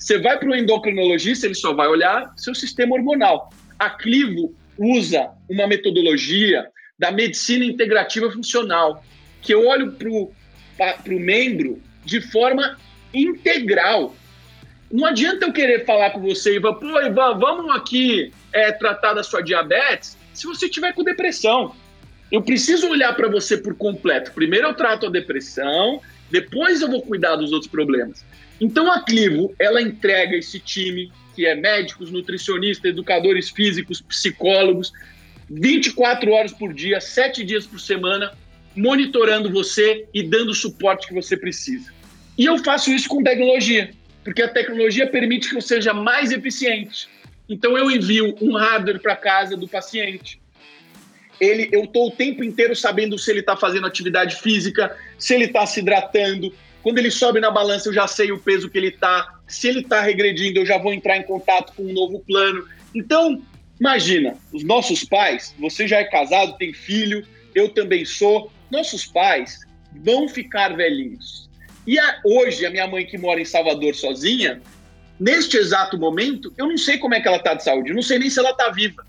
[0.00, 3.52] Você vai para o endocrinologista, ele só vai olhar seu sistema hormonal.
[3.78, 6.66] A Clivo usa uma metodologia
[6.98, 9.04] da medicina integrativa funcional,
[9.42, 12.78] que eu olho para o membro de forma
[13.12, 14.16] integral.
[14.90, 19.22] Não adianta eu querer falar com você, Ivan, pô, Ivan, vamos aqui é, tratar da
[19.22, 21.76] sua diabetes se você tiver com depressão.
[22.32, 24.32] Eu preciso olhar para você por completo.
[24.32, 28.24] Primeiro eu trato a depressão, depois eu vou cuidar dos outros problemas.
[28.60, 34.92] Então a Clivo, ela entrega esse time que é médicos, nutricionistas, educadores físicos, psicólogos,
[35.48, 38.32] 24 horas por dia, 7 dias por semana,
[38.76, 41.92] monitorando você e dando o suporte que você precisa.
[42.36, 43.90] E eu faço isso com tecnologia,
[44.22, 47.08] porque a tecnologia permite que eu seja mais eficiente.
[47.48, 50.40] Então eu envio um hardware para casa do paciente.
[51.40, 55.46] Ele, eu estou o tempo inteiro sabendo se ele está fazendo atividade física, se ele
[55.46, 58.88] está se hidratando, quando ele sobe na balança, eu já sei o peso que ele
[58.88, 59.38] está.
[59.46, 62.66] Se ele está regredindo, eu já vou entrar em contato com um novo plano.
[62.94, 63.42] Então,
[63.78, 68.50] imagina, os nossos pais, você já é casado, tem filho, eu também sou.
[68.70, 69.60] Nossos pais
[70.04, 71.48] vão ficar velhinhos.
[71.86, 74.60] E a, hoje, a minha mãe que mora em Salvador sozinha,
[75.18, 78.02] neste exato momento, eu não sei como é que ela está de saúde, eu não
[78.02, 79.04] sei nem se ela está viva.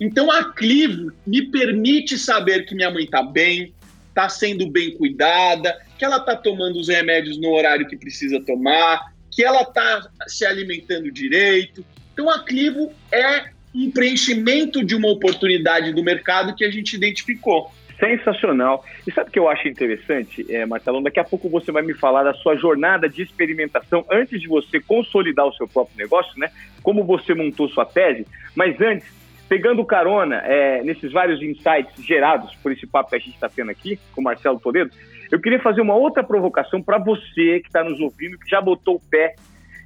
[0.00, 3.72] Então a Clivo me permite saber que minha mãe está bem,
[4.18, 9.12] está sendo bem cuidada, que ela está tomando os remédios no horário que precisa tomar,
[9.30, 11.84] que ela está se alimentando direito.
[12.12, 17.70] Então, a Clivo é um preenchimento de uma oportunidade do mercado que a gente identificou.
[18.00, 18.84] Sensacional.
[19.06, 20.66] E sabe o que eu acho interessante, é?
[21.02, 24.80] Daqui a pouco você vai me falar da sua jornada de experimentação antes de você
[24.80, 26.50] consolidar o seu próprio negócio, né?
[26.82, 28.26] Como você montou sua tese.
[28.54, 29.06] Mas antes,
[29.48, 33.70] pegando carona é, nesses vários insights gerados por esse papo que a gente está tendo
[33.70, 34.90] aqui com o Marcelo Toledo,
[35.30, 38.96] eu queria fazer uma outra provocação para você que está nos ouvindo, que já botou
[38.96, 39.34] o pé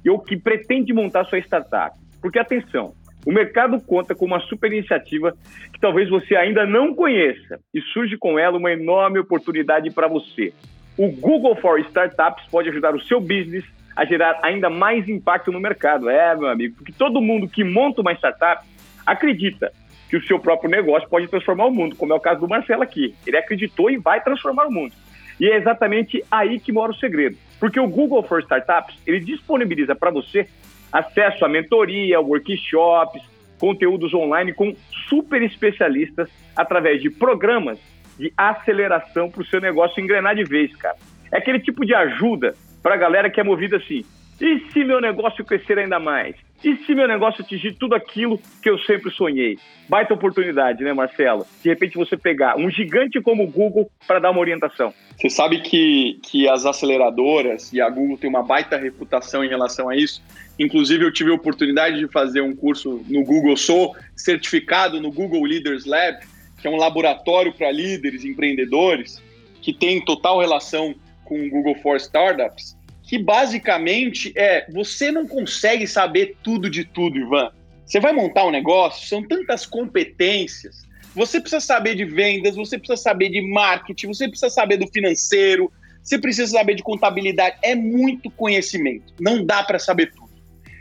[0.07, 1.97] ou que pretende montar sua startup.
[2.21, 2.93] Porque, atenção,
[3.25, 5.33] o mercado conta com uma super iniciativa
[5.71, 10.53] que talvez você ainda não conheça e surge com ela uma enorme oportunidade para você.
[10.97, 15.59] O Google for Startups pode ajudar o seu business a gerar ainda mais impacto no
[15.59, 16.09] mercado.
[16.09, 18.65] É, meu amigo, porque todo mundo que monta uma startup
[19.05, 19.71] acredita
[20.09, 22.83] que o seu próprio negócio pode transformar o mundo, como é o caso do Marcelo
[22.83, 23.15] aqui.
[23.25, 24.93] Ele acreditou e vai transformar o mundo.
[25.39, 27.35] E é exatamente aí que mora o segredo.
[27.59, 30.47] Porque o Google for Startups, ele disponibiliza para você
[30.91, 33.23] acesso a mentoria, workshops,
[33.57, 34.75] conteúdos online com
[35.09, 37.79] super especialistas através de programas
[38.19, 40.97] de aceleração para o seu negócio engrenar de vez, cara.
[41.31, 44.05] É aquele tipo de ajuda para a galera que é movida assim.
[44.41, 46.35] E se meu negócio crescer ainda mais?
[46.63, 49.59] E se meu negócio atingir tudo aquilo que eu sempre sonhei?
[49.89, 51.45] Baita oportunidade, né, Marcelo?
[51.61, 54.93] De repente você pegar um gigante como o Google para dar uma orientação.
[55.17, 59.89] Você sabe que, que as aceleradoras e a Google tem uma baita reputação em relação
[59.89, 60.23] a isso.
[60.57, 65.43] Inclusive, eu tive a oportunidade de fazer um curso no Google, sou certificado no Google
[65.43, 66.19] Leaders Lab,
[66.61, 69.21] que é um laboratório para líderes, empreendedores,
[69.61, 75.85] que tem total relação com o Google for Startups que basicamente é você não consegue
[75.85, 77.51] saber tudo de tudo, Ivan.
[77.85, 80.83] Você vai montar um negócio, são tantas competências.
[81.13, 85.71] Você precisa saber de vendas, você precisa saber de marketing, você precisa saber do financeiro,
[86.01, 87.57] você precisa saber de contabilidade.
[87.61, 90.31] É muito conhecimento, não dá para saber tudo.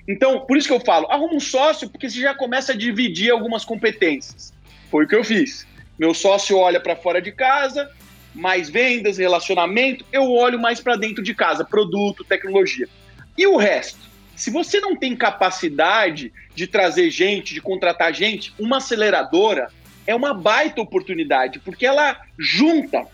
[0.09, 3.31] Então, por isso que eu falo, arruma um sócio, porque você já começa a dividir
[3.31, 4.53] algumas competências.
[4.91, 5.67] Foi o que eu fiz.
[5.99, 7.89] Meu sócio olha para fora de casa,
[8.35, 12.89] mais vendas, relacionamento, eu olho mais para dentro de casa, produto, tecnologia.
[13.37, 13.99] E o resto?
[14.35, 19.69] Se você não tem capacidade de trazer gente, de contratar gente, uma aceleradora
[20.07, 23.07] é uma baita oportunidade, porque ela junta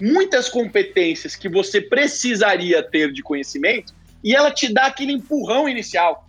[0.00, 6.28] muitas competências que você precisaria ter de conhecimento e ela te dá aquele empurrão inicial.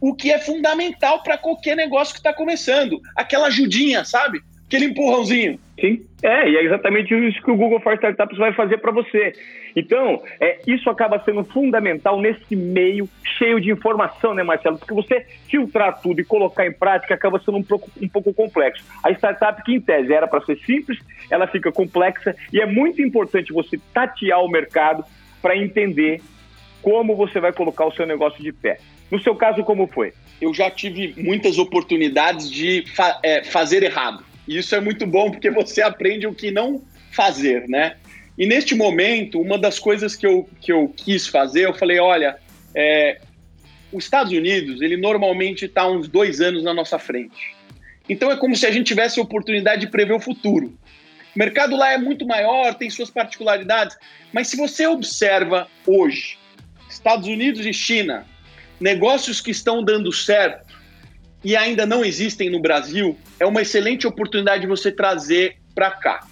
[0.00, 3.00] O que é fundamental para qualquer negócio que está começando.
[3.16, 4.42] Aquela ajudinha, sabe?
[4.76, 5.58] Aquele empurrãozinho.
[5.78, 9.32] Sim, é, e é exatamente isso que o Google for Startups vai fazer para você.
[9.74, 13.08] Então, é, isso acaba sendo fundamental nesse meio
[13.38, 14.78] cheio de informação, né, Marcelo?
[14.78, 18.84] Porque você filtrar tudo e colocar em prática acaba sendo um pouco, um pouco complexo.
[19.02, 20.98] A startup, que em tese era para ser simples,
[21.30, 25.04] ela fica complexa e é muito importante você tatear o mercado
[25.40, 26.20] para entender
[26.80, 28.78] como você vai colocar o seu negócio de pé.
[29.10, 30.12] No seu caso, como foi?
[30.40, 34.31] Eu já tive muitas oportunidades de fa é, fazer errado.
[34.46, 37.96] E isso é muito bom porque você aprende o que não fazer, né?
[38.36, 42.38] E neste momento, uma das coisas que eu, que eu quis fazer, eu falei, olha,
[42.74, 43.20] é,
[43.92, 47.54] os Estados Unidos, ele normalmente está uns dois anos na nossa frente.
[48.08, 50.76] Então é como se a gente tivesse a oportunidade de prever o futuro.
[51.34, 53.96] O mercado lá é muito maior, tem suas particularidades,
[54.32, 56.38] mas se você observa hoje,
[56.88, 58.26] Estados Unidos e China,
[58.80, 60.71] negócios que estão dando certo,
[61.44, 66.26] e ainda não existem no Brasil, é uma excelente oportunidade de você trazer para cá.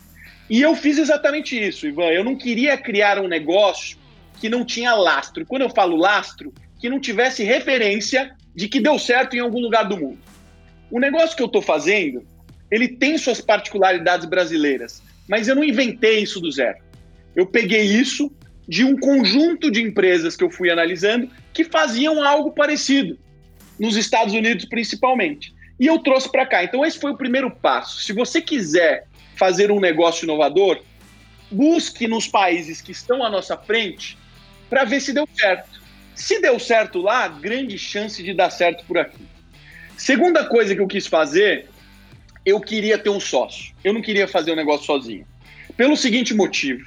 [0.48, 2.08] E eu fiz exatamente isso, Ivan.
[2.08, 3.98] Eu não queria criar um negócio
[4.40, 5.44] que não tinha lastro.
[5.46, 9.84] Quando eu falo lastro, que não tivesse referência de que deu certo em algum lugar
[9.84, 10.18] do mundo.
[10.90, 12.24] O negócio que eu estou fazendo,
[12.70, 16.78] ele tem suas particularidades brasileiras, mas eu não inventei isso do zero.
[17.34, 18.32] Eu peguei isso
[18.66, 23.18] de um conjunto de empresas que eu fui analisando que faziam algo parecido
[23.80, 25.54] nos Estados Unidos principalmente.
[25.80, 26.62] E eu trouxe para cá.
[26.62, 28.02] Então, esse foi o primeiro passo.
[28.02, 30.82] Se você quiser fazer um negócio inovador,
[31.50, 34.18] busque nos países que estão à nossa frente
[34.68, 35.80] para ver se deu certo.
[36.14, 39.24] Se deu certo lá, grande chance de dar certo por aqui.
[39.96, 41.68] Segunda coisa que eu quis fazer,
[42.44, 43.74] eu queria ter um sócio.
[43.82, 45.26] Eu não queria fazer o um negócio sozinho.
[45.76, 46.84] Pelo seguinte motivo: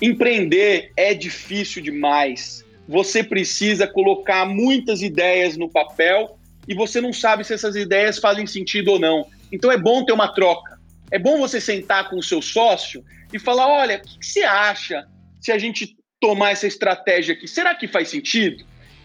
[0.00, 7.44] empreender é difícil demais você precisa colocar muitas ideias no papel e você não sabe
[7.44, 9.26] se essas ideias fazem sentido ou não.
[9.50, 10.78] Então é bom ter uma troca.
[11.10, 15.06] É bom você sentar com o seu sócio e falar: olha, o que, você acha
[15.40, 17.46] se a gente tomar essa estratégia aqui?
[17.46, 18.64] Será que faz sentido?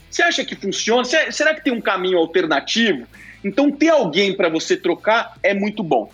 [0.10, 1.04] Você acha que funciona?
[1.06, 3.08] Será que tem um caminho alternativo?
[3.44, 6.12] Então, ter alguém para você trocar é muito bom.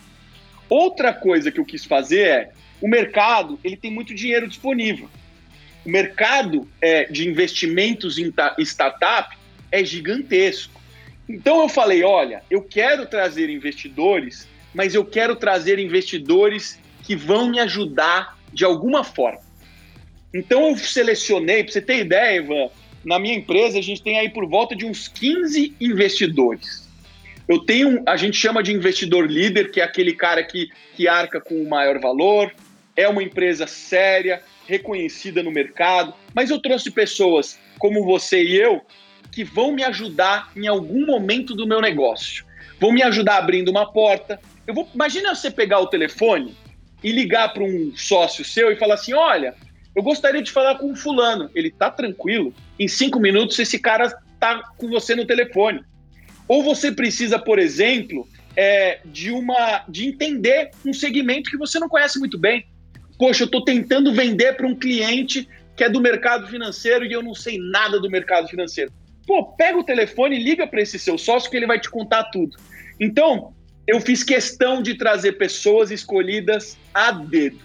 [0.70, 2.52] Outra coisa que eu quis fazer é:
[2.82, 5.10] o mercado ele tem muito dinheiro disponível
[5.88, 9.38] o mercado é, de investimentos em startup
[9.72, 10.82] é gigantesco.
[11.30, 17.50] Então eu falei, olha, eu quero trazer investidores, mas eu quero trazer investidores que vão
[17.50, 19.40] me ajudar de alguma forma.
[20.34, 22.70] Então eu selecionei, para você ter ideia, Ivan,
[23.06, 26.86] na minha empresa a gente tem aí por volta de uns 15 investidores.
[27.48, 31.40] Eu tenho, a gente chama de investidor líder, que é aquele cara que, que arca
[31.40, 32.54] com o maior valor,
[32.94, 38.82] é uma empresa séria, reconhecida no mercado, mas eu trouxe pessoas como você e eu
[39.32, 42.46] que vão me ajudar em algum momento do meu negócio.
[42.80, 44.40] Vão me ajudar abrindo uma porta.
[44.66, 46.56] Eu vou, imagina você pegar o telefone
[47.04, 49.56] e ligar para um sócio seu e falar assim: olha,
[49.96, 51.50] eu gostaria de falar com o fulano.
[51.56, 52.54] Ele tá tranquilo.
[52.80, 55.82] Em cinco minutos esse cara tá com você no telefone.
[56.48, 61.90] Ou você precisa, por exemplo, é, de uma de entender um segmento que você não
[61.90, 62.66] conhece muito bem.
[63.18, 67.22] Poxa, eu estou tentando vender para um cliente que é do mercado financeiro e eu
[67.22, 68.92] não sei nada do mercado financeiro.
[69.26, 72.26] Pô, pega o telefone e liga para esse seu sócio que ele vai te contar
[72.26, 72.58] tudo.
[73.00, 73.54] Então,
[73.86, 77.60] eu fiz questão de trazer pessoas escolhidas a dedo,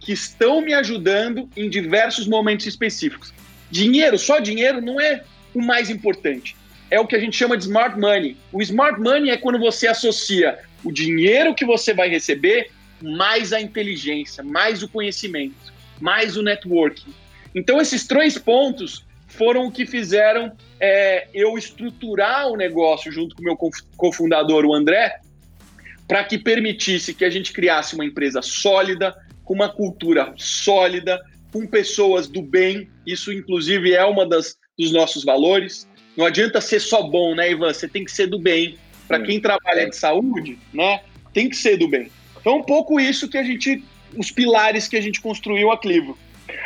[0.00, 3.32] que estão me ajudando em diversos momentos específicos.
[3.70, 5.22] Dinheiro, só dinheiro, não é
[5.54, 6.56] o mais importante.
[6.90, 8.36] É o que a gente chama de smart money.
[8.50, 12.70] O smart money é quando você associa o dinheiro que você vai receber
[13.02, 17.12] mais a inteligência, mais o conhecimento, mais o networking.
[17.54, 23.42] Então, esses três pontos foram o que fizeram é, eu estruturar o negócio junto com
[23.42, 23.56] o meu
[23.96, 25.20] cofundador, o André,
[26.06, 31.20] para que permitisse que a gente criasse uma empresa sólida, com uma cultura sólida,
[31.52, 32.88] com pessoas do bem.
[33.06, 35.88] Isso, inclusive, é uma das dos nossos valores.
[36.16, 37.72] Não adianta ser só bom, né, Ivan?
[37.72, 38.78] Você tem que ser do bem.
[39.08, 41.00] Para quem trabalha de saúde, né,
[41.32, 42.10] tem que ser do bem.
[42.48, 43.84] Então, um pouco isso que a gente,
[44.16, 46.16] os pilares que a gente construiu a Clivo.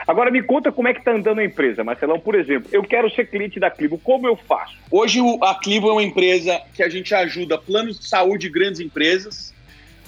[0.07, 2.20] Agora me conta como é que está andando a empresa, Marcelão.
[2.20, 4.76] Por exemplo, eu quero ser cliente da Clivo, como eu faço?
[4.89, 8.78] Hoje a Clivo é uma empresa que a gente ajuda planos de saúde de grandes
[8.78, 9.53] empresas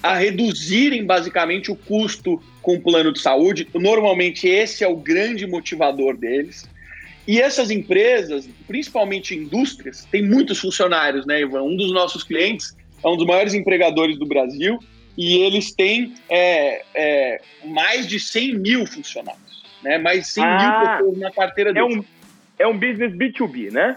[0.00, 3.66] a reduzirem basicamente o custo com o plano de saúde.
[3.74, 6.70] Normalmente esse é o grande motivador deles.
[7.26, 11.62] E essas empresas, principalmente indústrias, têm muitos funcionários, né, Ivan?
[11.62, 14.78] Um dos nossos clientes é um dos maiores empregadores do Brasil
[15.16, 19.98] e eles têm é, é, mais de 100 mil funcionários, né?
[19.98, 21.96] Mais de 100 ah, mil pessoas na carteira deles.
[21.96, 22.04] É um,
[22.58, 23.96] é um business B2B, né?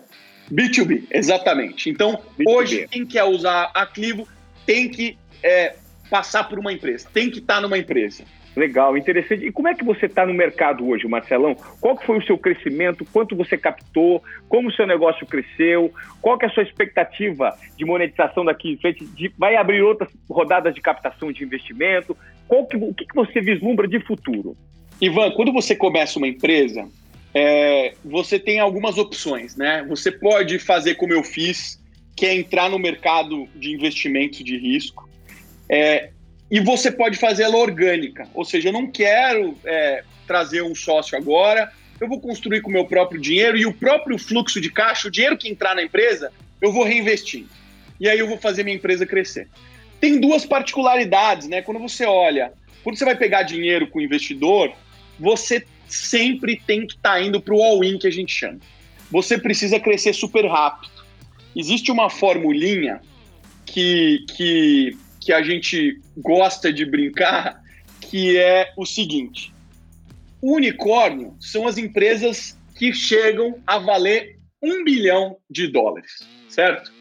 [0.52, 1.90] B2B, exatamente.
[1.90, 2.44] Então, B2B.
[2.48, 4.28] hoje, quem quer usar a Clivo
[4.66, 5.76] tem que é,
[6.10, 8.24] passar por uma empresa, tem que estar numa empresa.
[8.58, 9.46] Legal, interessante.
[9.46, 11.56] E como é que você está no mercado hoje, Marcelão?
[11.80, 13.06] Qual foi o seu crescimento?
[13.14, 14.24] Quanto você captou?
[14.50, 15.94] Como o seu negócio cresceu?
[16.20, 19.06] Qual que é a sua expectativa de monetização daqui em frente?
[19.06, 22.18] De, vai abrir outras rodadas de captação de investimento?
[22.48, 24.58] Qual que, o que, que você vislumbra de futuro?
[25.00, 26.90] Ivan, quando você começa uma empresa,
[27.36, 29.86] é, você tem algumas opções, né?
[29.88, 31.80] Você pode fazer como eu fiz,
[32.16, 35.08] que é entrar no mercado de investimentos de risco.
[35.70, 36.10] É,
[36.50, 41.18] e você pode fazer ela orgânica, ou seja, eu não quero é, trazer um sócio
[41.18, 45.08] agora, eu vou construir com o meu próprio dinheiro e o próprio fluxo de caixa,
[45.08, 46.32] o dinheiro que entrar na empresa,
[46.62, 47.46] eu vou reinvestir.
[48.00, 49.48] E aí eu vou fazer minha empresa crescer.
[50.00, 51.62] Tem duas particularidades, né?
[51.62, 54.72] Quando você olha, quando você vai pegar dinheiro com o investidor,
[55.20, 58.60] você sempre tem que estar tá indo para o all-in que a gente chama.
[59.10, 60.92] Você precisa crescer super rápido.
[61.56, 63.02] Existe uma formulinha
[63.66, 64.96] que, que
[65.28, 67.62] que a gente gosta de brincar,
[68.00, 69.54] que é o seguinte:
[70.42, 76.94] unicórnio são as empresas que chegam a valer um bilhão de dólares, certo?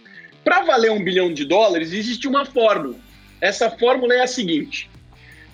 [0.43, 2.97] Para valer um bilhão de dólares, existe uma fórmula.
[3.41, 4.91] Essa fórmula é a seguinte: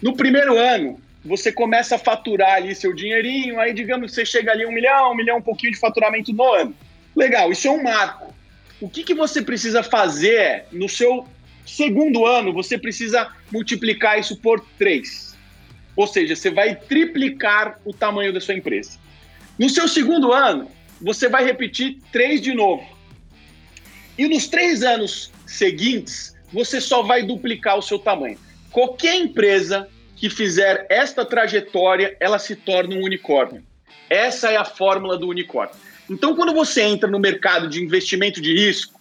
[0.01, 4.51] no primeiro ano, você começa a faturar ali seu dinheirinho, aí digamos que você chega
[4.51, 6.75] ali um milhão, um milhão, um pouquinho de faturamento no ano.
[7.15, 8.35] Legal, isso é um marco.
[8.81, 11.29] O que, que você precisa fazer no seu
[11.65, 15.37] Segundo ano, você precisa multiplicar isso por três.
[15.97, 18.99] Ou seja, você vai triplicar o tamanho da sua empresa.
[19.59, 22.87] No seu segundo ano, você vai repetir três de novo.
[24.19, 28.39] E nos três anos seguintes, você só vai duplicar o seu tamanho.
[28.71, 33.63] Qualquer empresa que fizer esta trajetória, ela se torna um unicórnio.
[34.09, 35.75] Essa é a fórmula do unicórnio.
[36.09, 39.01] Então, quando você entra no mercado de investimento de risco,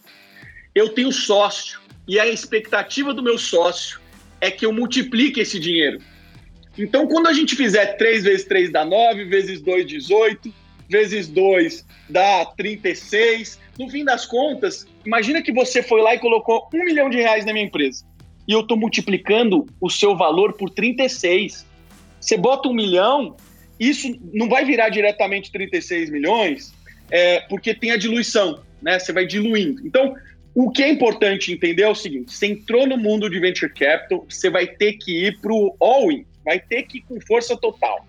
[0.73, 3.99] eu tenho sócio, e a expectativa do meu sócio
[4.39, 5.99] é que eu multiplique esse dinheiro.
[6.77, 10.53] Então, quando a gente fizer 3 vezes 3 dá 9, vezes 2, 18,
[10.89, 16.69] vezes 2 dá 36, no fim das contas, imagina que você foi lá e colocou
[16.73, 18.05] um milhão de reais na minha empresa.
[18.47, 21.65] E eu estou multiplicando o seu valor por 36.
[22.19, 23.35] Você bota um milhão,
[23.79, 26.73] isso não vai virar diretamente 36 milhões,
[27.09, 28.99] é, porque tem a diluição, né?
[28.99, 29.85] Você vai diluindo.
[29.85, 30.15] Então,
[30.53, 34.25] o que é importante entender é o seguinte: você entrou no mundo de venture capital,
[34.27, 38.05] você vai ter que ir para o all-in, vai ter que ir com força total,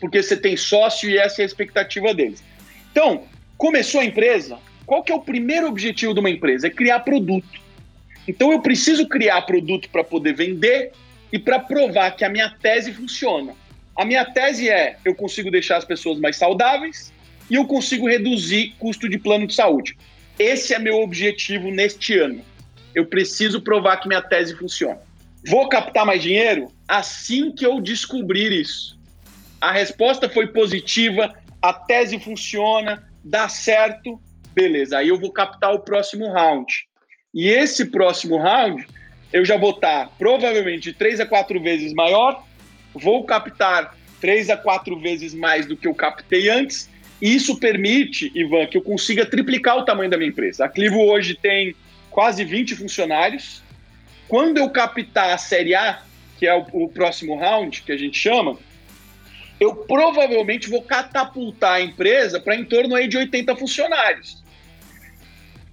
[0.00, 2.42] porque você tem sócio e essa é a expectativa deles.
[2.90, 3.24] Então,
[3.56, 6.66] começou a empresa, qual que é o primeiro objetivo de uma empresa?
[6.66, 7.62] É criar produto.
[8.26, 10.92] Então, eu preciso criar produto para poder vender
[11.32, 13.54] e para provar que a minha tese funciona.
[13.96, 17.12] A minha tese é: eu consigo deixar as pessoas mais saudáveis
[17.48, 19.96] e eu consigo reduzir custo de plano de saúde.
[20.38, 22.44] Esse é meu objetivo neste ano.
[22.94, 25.00] Eu preciso provar que minha tese funciona.
[25.46, 28.98] Vou captar mais dinheiro assim que eu descobrir isso.
[29.60, 34.20] A resposta foi positiva, a tese funciona, dá certo,
[34.52, 34.98] beleza.
[34.98, 36.72] Aí eu vou captar o próximo round.
[37.32, 38.86] E esse próximo round,
[39.32, 42.44] eu já vou estar provavelmente três a quatro vezes maior,
[42.94, 46.88] vou captar três a quatro vezes mais do que eu captei antes
[47.32, 50.66] isso permite, Ivan, que eu consiga triplicar o tamanho da minha empresa.
[50.66, 51.74] A Clivo hoje tem
[52.10, 53.62] quase 20 funcionários.
[54.28, 56.02] Quando eu captar a Série A,
[56.38, 58.58] que é o, o próximo round, que a gente chama,
[59.58, 64.44] eu provavelmente vou catapultar a empresa para em torno aí de 80 funcionários.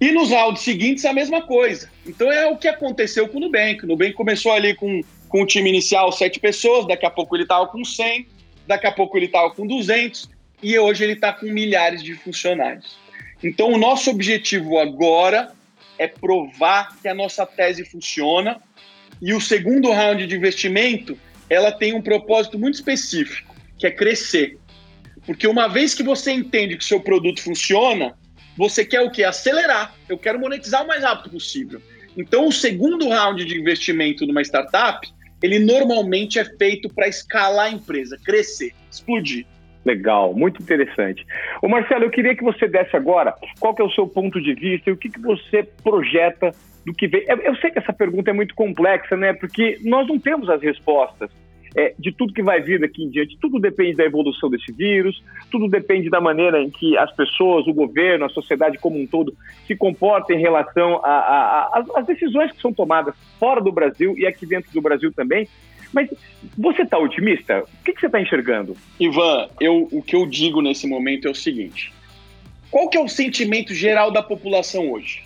[0.00, 1.90] E nos rounds seguintes a mesma coisa.
[2.06, 3.84] Então é o que aconteceu com o Nubank.
[3.84, 7.42] O Nubank começou ali com, com o time inicial, sete pessoas, daqui a pouco ele
[7.42, 8.26] estava com 100,
[8.66, 10.30] daqui a pouco ele estava com 200,
[10.62, 12.96] e hoje ele está com milhares de funcionários.
[13.42, 15.52] Então, o nosso objetivo agora
[15.98, 18.60] é provar que a nossa tese funciona.
[19.20, 21.18] E o segundo round de investimento,
[21.50, 24.58] ela tem um propósito muito específico, que é crescer.
[25.26, 28.16] Porque uma vez que você entende que seu produto funciona,
[28.56, 29.24] você quer o quê?
[29.24, 29.94] Acelerar.
[30.08, 31.80] Eu quero monetizar o mais rápido possível.
[32.16, 35.08] Então, o segundo round de investimento numa startup,
[35.42, 39.46] ele normalmente é feito para escalar a empresa, crescer, explodir.
[39.84, 41.26] Legal, muito interessante.
[41.60, 44.54] O Marcelo, eu queria que você desse agora qual que é o seu ponto de
[44.54, 46.52] vista e o que, que você projeta
[46.86, 47.24] do que vem.
[47.26, 49.32] Eu sei que essa pergunta é muito complexa, né?
[49.32, 51.30] Porque nós não temos as respostas
[51.74, 53.38] é, de tudo que vai vir daqui em diante.
[53.40, 57.72] Tudo depende da evolução desse vírus, tudo depende da maneira em que as pessoas, o
[57.72, 59.34] governo, a sociedade como um todo
[59.66, 64.70] se comportam em relação às decisões que são tomadas fora do Brasil e aqui dentro
[64.72, 65.48] do Brasil também.
[65.92, 66.08] Mas
[66.56, 67.62] você está otimista?
[67.62, 68.76] O que, que você está enxergando?
[68.98, 71.92] Ivan, eu, o que eu digo nesse momento é o seguinte:
[72.70, 75.24] qual que é o sentimento geral da população hoje?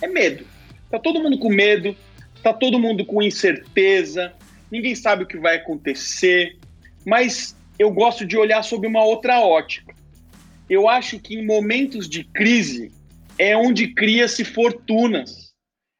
[0.00, 0.46] É medo.
[0.90, 1.96] Tá todo mundo com medo,
[2.42, 4.34] tá todo mundo com incerteza,
[4.70, 6.58] ninguém sabe o que vai acontecer,
[7.06, 9.94] mas eu gosto de olhar sob uma outra ótica.
[10.68, 12.92] Eu acho que em momentos de crise
[13.38, 15.52] é onde cria-se fortunas.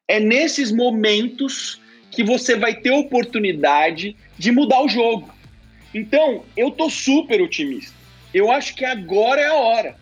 [0.07, 1.81] É nesses momentos
[2.13, 5.29] que você vai ter oportunidade de mudar o jogo.
[5.93, 7.95] Então, eu tô super otimista.
[8.33, 9.97] Eu acho que agora é a hora.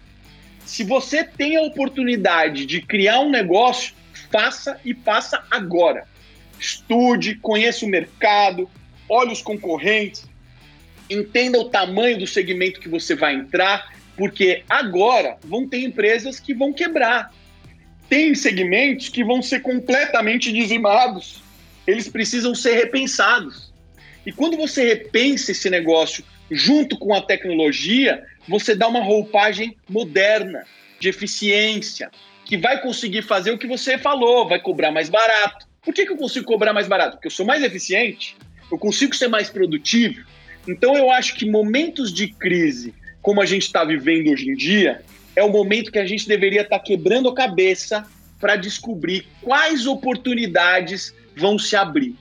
[0.66, 3.94] Se você tem a oportunidade de criar um negócio,
[4.30, 6.06] faça e faça agora
[6.60, 8.68] estude, conheça o mercado,
[9.08, 10.28] olhe os concorrentes,
[11.08, 16.52] entenda o tamanho do segmento que você vai entrar, porque agora vão ter empresas que
[16.52, 17.32] vão quebrar.
[18.08, 21.42] Tem segmentos que vão ser completamente dizimados.
[21.86, 23.72] Eles precisam ser repensados.
[24.24, 30.64] E quando você repensa esse negócio junto com a tecnologia, você dá uma roupagem moderna,
[31.00, 32.10] de eficiência,
[32.44, 36.12] que vai conseguir fazer o que você falou, vai cobrar mais barato, por que, que
[36.12, 37.12] eu consigo cobrar mais barato?
[37.12, 38.36] Porque eu sou mais eficiente,
[38.70, 40.22] eu consigo ser mais produtivo.
[40.68, 45.02] Então eu acho que momentos de crise, como a gente está vivendo hoje em dia,
[45.34, 48.06] é o momento que a gente deveria estar tá quebrando a cabeça
[48.38, 52.14] para descobrir quais oportunidades vão se abrir.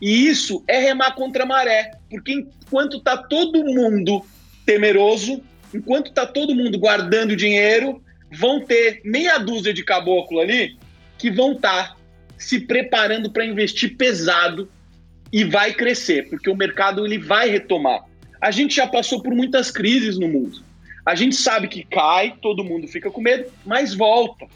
[0.00, 4.24] E isso é remar contra a maré, porque enquanto está todo mundo
[4.66, 5.42] temeroso,
[5.72, 10.76] enquanto está todo mundo guardando dinheiro, vão ter meia dúzia de caboclo ali
[11.18, 11.96] que vão estar tá
[12.36, 14.68] se preparando para investir pesado
[15.32, 18.04] e vai crescer, porque o mercado ele vai retomar.
[18.40, 20.62] A gente já passou por muitas crises no mundo.
[21.06, 24.46] A gente sabe que cai, todo mundo fica com medo, mas volta.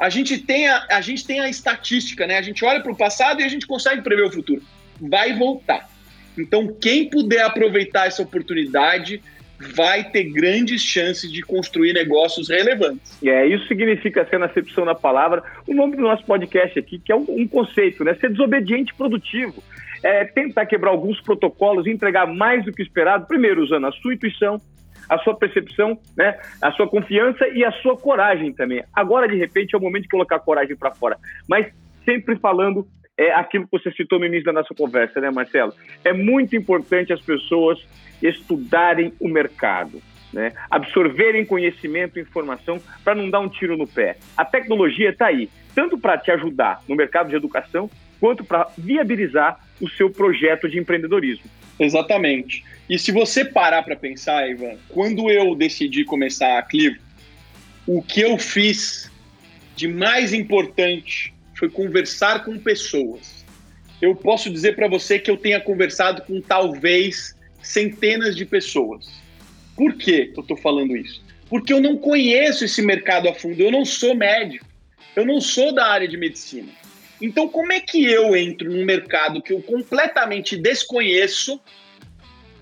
[0.00, 2.38] A gente tem a, a, gente tem a estatística, né?
[2.38, 4.62] A gente olha para o passado e a gente consegue prever o futuro.
[4.98, 5.90] Vai voltar.
[6.38, 9.22] Então, quem puder aproveitar essa oportunidade,
[9.74, 13.22] vai ter grandes chances de construir negócios relevantes.
[13.22, 17.12] É, isso significa ser na acepção da palavra, o nome do nosso podcast aqui, que
[17.12, 18.14] é um, um conceito, né?
[18.14, 19.62] Ser desobediente produtivo.
[20.02, 24.14] É, tentar quebrar alguns protocolos e entregar mais do que esperado, primeiro usando a sua
[24.14, 24.58] intuição,
[25.10, 28.84] a sua percepção, né, a sua confiança e a sua coragem também.
[28.94, 31.66] Agora, de repente, é o momento de colocar a coragem para fora, mas
[32.04, 32.86] sempre falando
[33.18, 35.74] é aquilo que você citou no início da nossa conversa, né, Marcelo?
[36.02, 37.78] É muito importante as pessoas
[38.22, 40.00] estudarem o mercado,
[40.32, 40.52] né?
[40.70, 44.16] absorverem conhecimento e informação para não dar um tiro no pé.
[44.36, 49.60] A tecnologia está aí, tanto para te ajudar no mercado de educação, quanto para viabilizar
[49.80, 51.44] o seu projeto de empreendedorismo.
[51.80, 52.62] Exatamente.
[52.88, 57.00] E se você parar para pensar, Ivan, quando eu decidi começar a Clivo,
[57.86, 59.10] o que eu fiz
[59.74, 63.44] de mais importante foi conversar com pessoas.
[64.00, 69.10] Eu posso dizer para você que eu tenha conversado com talvez centenas de pessoas.
[69.74, 71.22] Por que eu estou falando isso?
[71.48, 74.66] Porque eu não conheço esse mercado a fundo, eu não sou médico,
[75.16, 76.68] eu não sou da área de medicina.
[77.20, 81.60] Então, como é que eu entro num mercado que eu completamente desconheço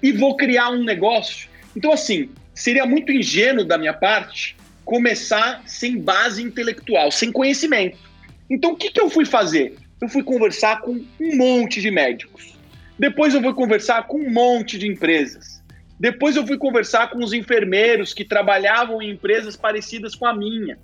[0.02, 1.48] e vou criar um negócio?
[1.76, 7.98] Então, assim, seria muito ingênuo da minha parte começar sem base intelectual, sem conhecimento.
[8.50, 9.76] Então, o que, que eu fui fazer?
[10.00, 12.56] Eu fui conversar com um monte de médicos.
[12.98, 15.62] Depois eu fui conversar com um monte de empresas.
[16.00, 20.78] Depois eu fui conversar com os enfermeiros que trabalhavam em empresas parecidas com a minha.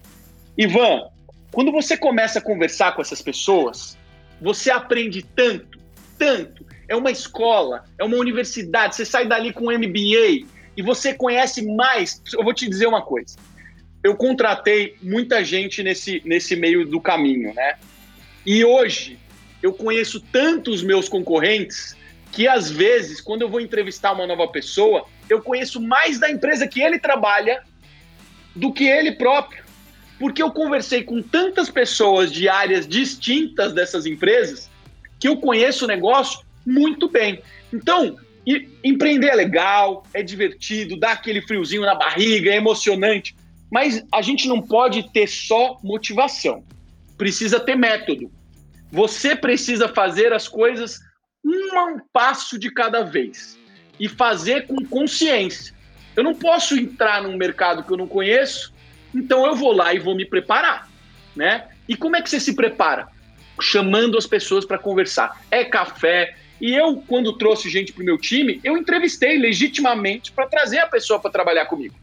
[0.56, 1.08] Ivan,
[1.55, 3.96] quando você começa a conversar com essas pessoas,
[4.40, 5.78] você aprende tanto,
[6.18, 6.66] tanto.
[6.88, 10.46] É uma escola, é uma universidade, você sai dali com um MBA
[10.76, 12.20] e você conhece mais.
[12.32, 13.36] Eu vou te dizer uma coisa
[14.05, 17.76] eu contratei muita gente nesse, nesse meio do caminho, né?
[18.44, 19.18] E hoje
[19.62, 21.96] eu conheço tantos meus concorrentes
[22.30, 26.68] que às vezes, quando eu vou entrevistar uma nova pessoa, eu conheço mais da empresa
[26.68, 27.62] que ele trabalha
[28.55, 29.63] do que ele próprio.
[30.18, 34.70] Porque eu conversei com tantas pessoas de áreas distintas dessas empresas
[35.18, 37.40] que eu conheço o negócio muito bem.
[37.72, 38.16] Então,
[38.82, 43.34] empreender é legal, é divertido, dá aquele friozinho na barriga, é emocionante.
[43.70, 46.62] Mas a gente não pode ter só motivação.
[47.16, 48.30] Precisa ter método.
[48.92, 51.00] Você precisa fazer as coisas
[51.44, 53.58] um passo de cada vez
[53.98, 55.74] e fazer com consciência.
[56.16, 58.72] Eu não posso entrar num mercado que eu não conheço,
[59.14, 60.90] então eu vou lá e vou me preparar,
[61.34, 61.68] né?
[61.88, 63.08] E como é que você se prepara?
[63.60, 65.42] Chamando as pessoas para conversar.
[65.50, 66.34] É café.
[66.60, 70.86] E eu, quando trouxe gente para o meu time, eu entrevistei legitimamente para trazer a
[70.86, 71.94] pessoa para trabalhar comigo.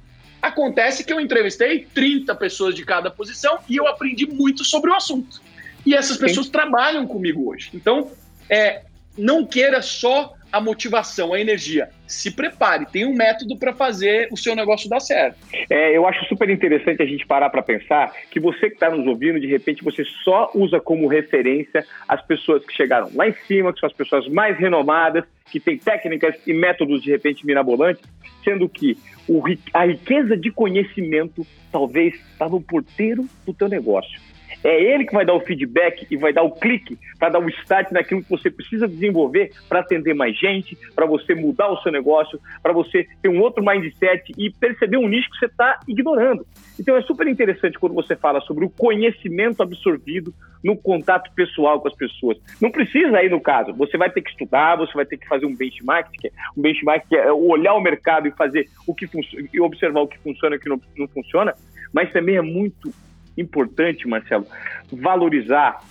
[0.41, 4.93] Acontece que eu entrevistei 30 pessoas de cada posição e eu aprendi muito sobre o
[4.93, 5.41] assunto.
[5.85, 6.51] E essas pessoas Sim.
[6.51, 7.69] trabalham comigo hoje.
[7.73, 8.11] Então,
[8.49, 8.83] é,
[9.17, 11.89] não queira só a motivação, a energia.
[12.07, 15.37] Se prepare, tem um método para fazer o seu negócio dar certo.
[15.69, 19.07] É, eu acho super interessante a gente parar para pensar que você que está nos
[19.07, 23.71] ouvindo, de repente você só usa como referência as pessoas que chegaram lá em cima,
[23.71, 28.03] que são as pessoas mais renomadas, que têm técnicas e métodos de repente mirabolantes,
[28.43, 28.97] sendo que
[29.27, 29.41] o,
[29.73, 34.19] a riqueza de conhecimento talvez está no porteiro do teu negócio
[34.63, 37.49] é ele que vai dar o feedback e vai dar o clique para dar o
[37.49, 41.91] start naquilo que você precisa desenvolver para atender mais gente, para você mudar o seu
[41.91, 46.45] negócio, para você ter um outro mindset e perceber um nicho que você está ignorando.
[46.79, 50.33] Então é super interessante quando você fala sobre o conhecimento absorvido
[50.63, 52.37] no contato pessoal com as pessoas.
[52.61, 55.45] Não precisa aí no caso, você vai ter que estudar, você vai ter que fazer
[55.45, 59.09] um benchmark, é, um benchmark que é olhar o mercado e fazer o que
[59.53, 61.53] e observar o que funciona e o que não, não funciona,
[61.93, 62.93] mas também é muito
[63.37, 64.45] importante, Marcelo,
[64.91, 65.81] valorizar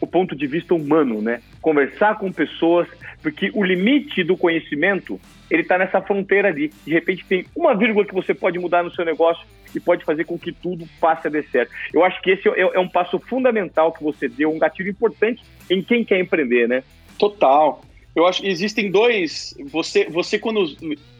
[0.00, 1.42] o ponto de vista humano, né?
[1.60, 2.88] Conversar com pessoas,
[3.22, 5.20] porque o limite do conhecimento
[5.50, 6.72] ele está nessa fronteira ali.
[6.86, 10.24] De repente tem uma vírgula que você pode mudar no seu negócio e pode fazer
[10.24, 11.72] com que tudo passe a dar certo.
[11.92, 15.42] Eu acho que esse é, é um passo fundamental que você deu, um gatilho importante
[15.68, 16.82] em quem quer empreender, né?
[17.18, 17.82] Total.
[18.16, 19.54] Eu acho que existem dois.
[19.66, 20.64] Você, você quando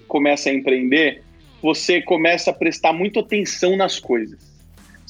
[0.08, 1.22] começa a empreender,
[1.60, 4.49] você começa a prestar muita atenção nas coisas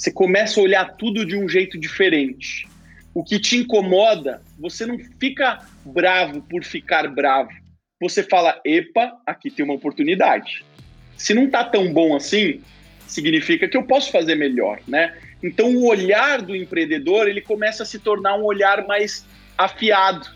[0.00, 2.66] você começa a olhar tudo de um jeito diferente.
[3.12, 7.50] O que te incomoda, você não fica bravo por ficar bravo.
[8.00, 10.64] Você fala, epa, aqui tem uma oportunidade.
[11.18, 12.62] Se não tá tão bom assim,
[13.06, 15.18] significa que eu posso fazer melhor, né?
[15.42, 19.26] Então o olhar do empreendedor, ele começa a se tornar um olhar mais
[19.58, 20.26] afiado.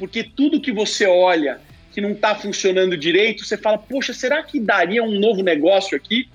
[0.00, 1.60] Porque tudo que você olha
[1.92, 6.28] que não está funcionando direito, você fala, poxa, será que daria um novo negócio aqui?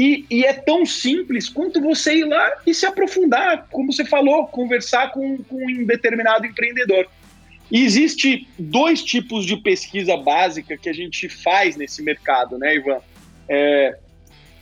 [0.00, 4.46] E, e, é tão simples quanto você ir lá e se aprofundar, como você falou,
[4.46, 7.06] conversar com, com um determinado empreendedor.
[7.70, 13.00] E existe dois tipos de pesquisa básica que a gente faz nesse mercado, né, Ivan?
[13.46, 13.98] É,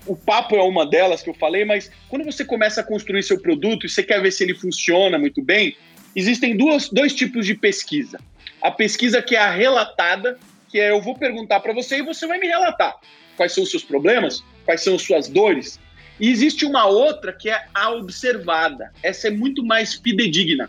[0.07, 3.41] o papo é uma delas que eu falei, mas quando você começa a construir seu
[3.41, 5.77] produto e você quer ver se ele funciona muito bem,
[6.17, 8.19] existem duas, dois tipos de pesquisa.
[8.61, 10.37] A pesquisa que é a relatada,
[10.69, 12.97] que é eu vou perguntar para você e você vai me relatar
[13.39, 15.81] quais são os seus problemas, quais são as suas dores.
[16.21, 18.93] E existe uma outra que é a observada.
[19.03, 20.69] Essa é muito mais fidedigna.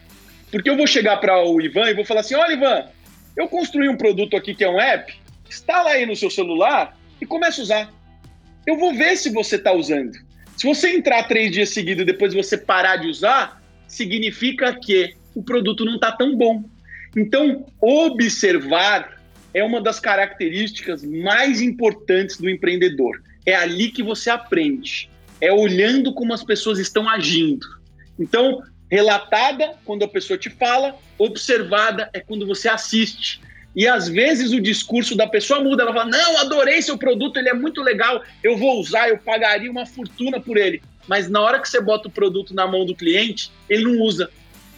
[0.49, 2.85] Porque eu vou chegar para o Ivan e vou falar assim: olha, Ivan,
[3.35, 5.13] eu construí um produto aqui que é um app,
[5.49, 7.93] instala aí no seu celular e começa a usar.
[8.65, 10.13] Eu vou ver se você está usando.
[10.55, 15.43] Se você entrar três dias seguidos e depois você parar de usar, significa que o
[15.43, 16.63] produto não está tão bom.
[17.17, 19.19] Então, observar
[19.53, 23.21] é uma das características mais importantes do empreendedor.
[23.49, 25.09] É ali que você aprende.
[25.41, 27.65] É olhando como as pessoas estão agindo.
[28.19, 33.41] Então, relatada quando a pessoa te fala, observada é quando você assiste.
[33.75, 37.49] E às vezes o discurso da pessoa muda, ela fala: "Não, adorei seu produto, ele
[37.49, 40.79] é muito legal, eu vou usar, eu pagaria uma fortuna por ele".
[41.07, 44.29] Mas na hora que você bota o produto na mão do cliente, ele não usa.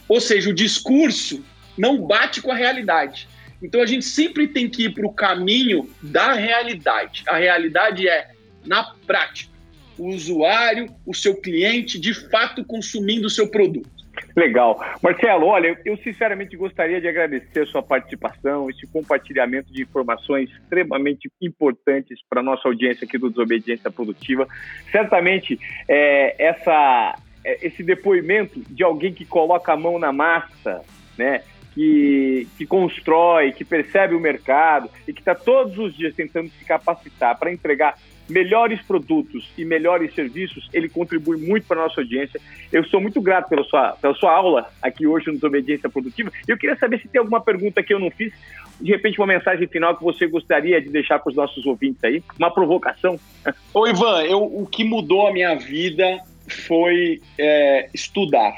[0.08, 1.44] Ou seja, o discurso
[1.76, 3.28] não bate com a realidade.
[3.62, 7.22] Então a gente sempre tem que ir para o caminho da realidade.
[7.28, 8.31] A realidade é
[8.66, 9.52] na prática.
[9.98, 14.02] O usuário, o seu cliente, de fato consumindo o seu produto.
[14.36, 14.80] Legal.
[15.02, 21.30] Marcelo, olha, eu sinceramente gostaria de agradecer a sua participação, esse compartilhamento de informações extremamente
[21.40, 24.46] importantes para a nossa audiência aqui do Desobediência Produtiva.
[24.90, 25.58] Certamente,
[25.88, 30.82] é, essa, é, esse depoimento de alguém que coloca a mão na massa,
[31.16, 31.42] né,
[31.74, 36.64] que, que constrói, que percebe o mercado e que está todos os dias tentando se
[36.64, 37.96] capacitar para entregar
[38.28, 42.40] melhores produtos e melhores serviços, ele contribui muito para a nossa audiência.
[42.72, 46.32] Eu sou muito grato pela sua, pela sua aula aqui hoje no Obediência Produtiva.
[46.46, 48.32] Eu queria saber se tem alguma pergunta que eu não fiz,
[48.80, 52.22] de repente uma mensagem final que você gostaria de deixar para os nossos ouvintes aí,
[52.38, 53.18] uma provocação.
[53.74, 58.54] Ô Ivan, eu, o que mudou a minha vida foi é, estudar,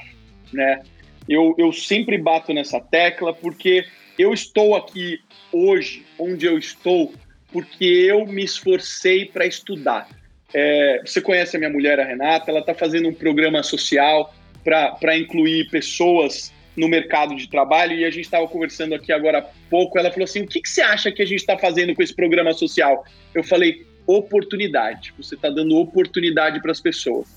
[0.52, 0.82] né?
[1.28, 3.84] Eu, eu sempre bato nessa tecla porque
[4.18, 7.12] eu estou aqui hoje, onde eu estou,
[7.54, 10.08] porque eu me esforcei para estudar.
[10.52, 14.34] É, você conhece a minha mulher, a Renata, ela está fazendo um programa social
[14.64, 19.42] para incluir pessoas no mercado de trabalho e a gente estava conversando aqui agora há
[19.70, 19.96] pouco.
[19.96, 22.12] Ela falou assim: o que, que você acha que a gente está fazendo com esse
[22.12, 23.04] programa social?
[23.32, 25.14] Eu falei: oportunidade.
[25.16, 27.28] Você está dando oportunidade para as pessoas.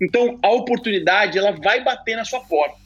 [0.00, 2.76] Então, a oportunidade ela vai bater na sua porta.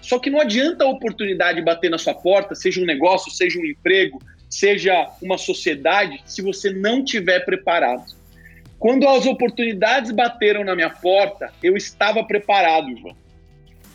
[0.00, 3.64] Só que não adianta a oportunidade bater na sua porta, seja um negócio, seja um
[3.64, 8.04] emprego, seja uma sociedade, se você não tiver preparado.
[8.78, 13.16] Quando as oportunidades bateram na minha porta, eu estava preparado, Ivan.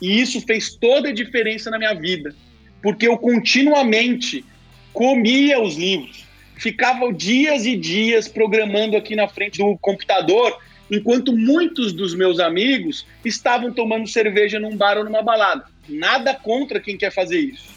[0.00, 2.34] E isso fez toda a diferença na minha vida,
[2.82, 4.44] porque eu continuamente
[4.92, 6.26] comia os livros,
[6.56, 10.58] ficava dias e dias programando aqui na frente do computador,
[10.90, 15.64] enquanto muitos dos meus amigos estavam tomando cerveja num bar ou numa balada.
[15.88, 17.70] Nada contra quem quer fazer isso.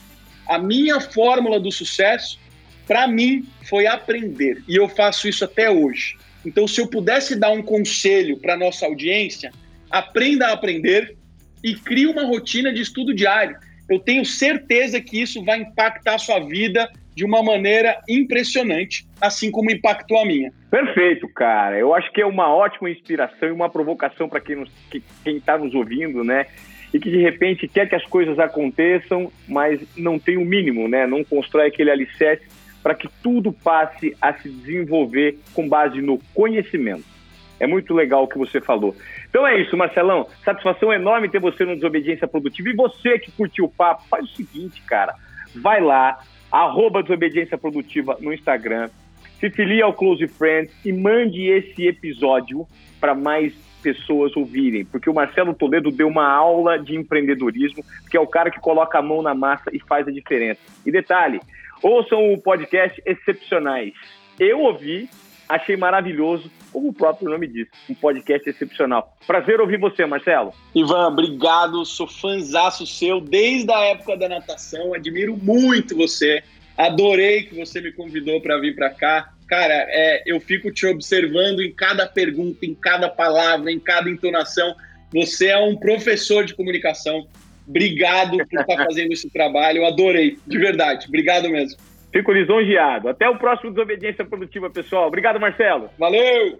[0.47, 2.39] A minha fórmula do sucesso,
[2.87, 6.17] para mim, foi aprender, e eu faço isso até hoje.
[6.45, 9.51] Então, se eu pudesse dar um conselho para nossa audiência,
[9.89, 11.15] aprenda a aprender
[11.63, 13.57] e crie uma rotina de estudo diário.
[13.89, 19.49] Eu tenho certeza que isso vai impactar a sua vida de uma maneira impressionante, assim
[19.49, 20.51] como impactou a minha.
[20.69, 21.77] Perfeito, cara.
[21.77, 24.65] Eu acho que é uma ótima inspiração e uma provocação para quem
[25.25, 26.45] está nos ouvindo, né?
[26.93, 31.07] E que de repente quer que as coisas aconteçam, mas não tem o mínimo, né?
[31.07, 32.43] Não constrói aquele alicerce
[32.85, 37.03] para que tudo passe a se desenvolver com base no conhecimento.
[37.59, 38.95] É muito legal o que você falou.
[39.27, 40.27] Então é isso, Marcelão.
[40.43, 42.69] Satisfação enorme ter você no Desobediência Produtiva.
[42.69, 45.15] E você que curtiu o papo, faz o seguinte, cara.
[45.55, 46.19] Vai lá,
[46.51, 48.91] arroba Desobediência Produtiva no Instagram,
[49.39, 52.67] se filie ao Close Friends e mande esse episódio
[53.01, 58.19] para mais pessoas ouvirem, porque o Marcelo Toledo deu uma aula de empreendedorismo, que é
[58.19, 60.59] o cara que coloca a mão na massa e faz a diferença.
[60.83, 61.39] E detalhe,
[61.87, 63.93] Ouçam o podcast Excepcionais.
[64.39, 65.07] Eu ouvi,
[65.47, 69.15] achei maravilhoso, como o próprio nome diz, um podcast excepcional.
[69.27, 70.51] Prazer ouvir você, Marcelo.
[70.73, 76.41] Ivan, obrigado, sou fãzaço seu desde a época da natação, admiro muito você,
[76.75, 79.31] adorei que você me convidou para vir para cá.
[79.47, 84.75] Cara, é, eu fico te observando em cada pergunta, em cada palavra, em cada entonação.
[85.13, 87.27] Você é um professor de comunicação.
[87.67, 89.79] Obrigado por estar fazendo esse trabalho.
[89.79, 91.07] Eu adorei, de verdade.
[91.07, 91.77] Obrigado mesmo.
[92.11, 93.09] Fico lisonjeado.
[93.09, 95.07] Até o próximo Desobediência Produtiva, pessoal.
[95.07, 95.89] Obrigado, Marcelo.
[95.97, 96.59] Valeu!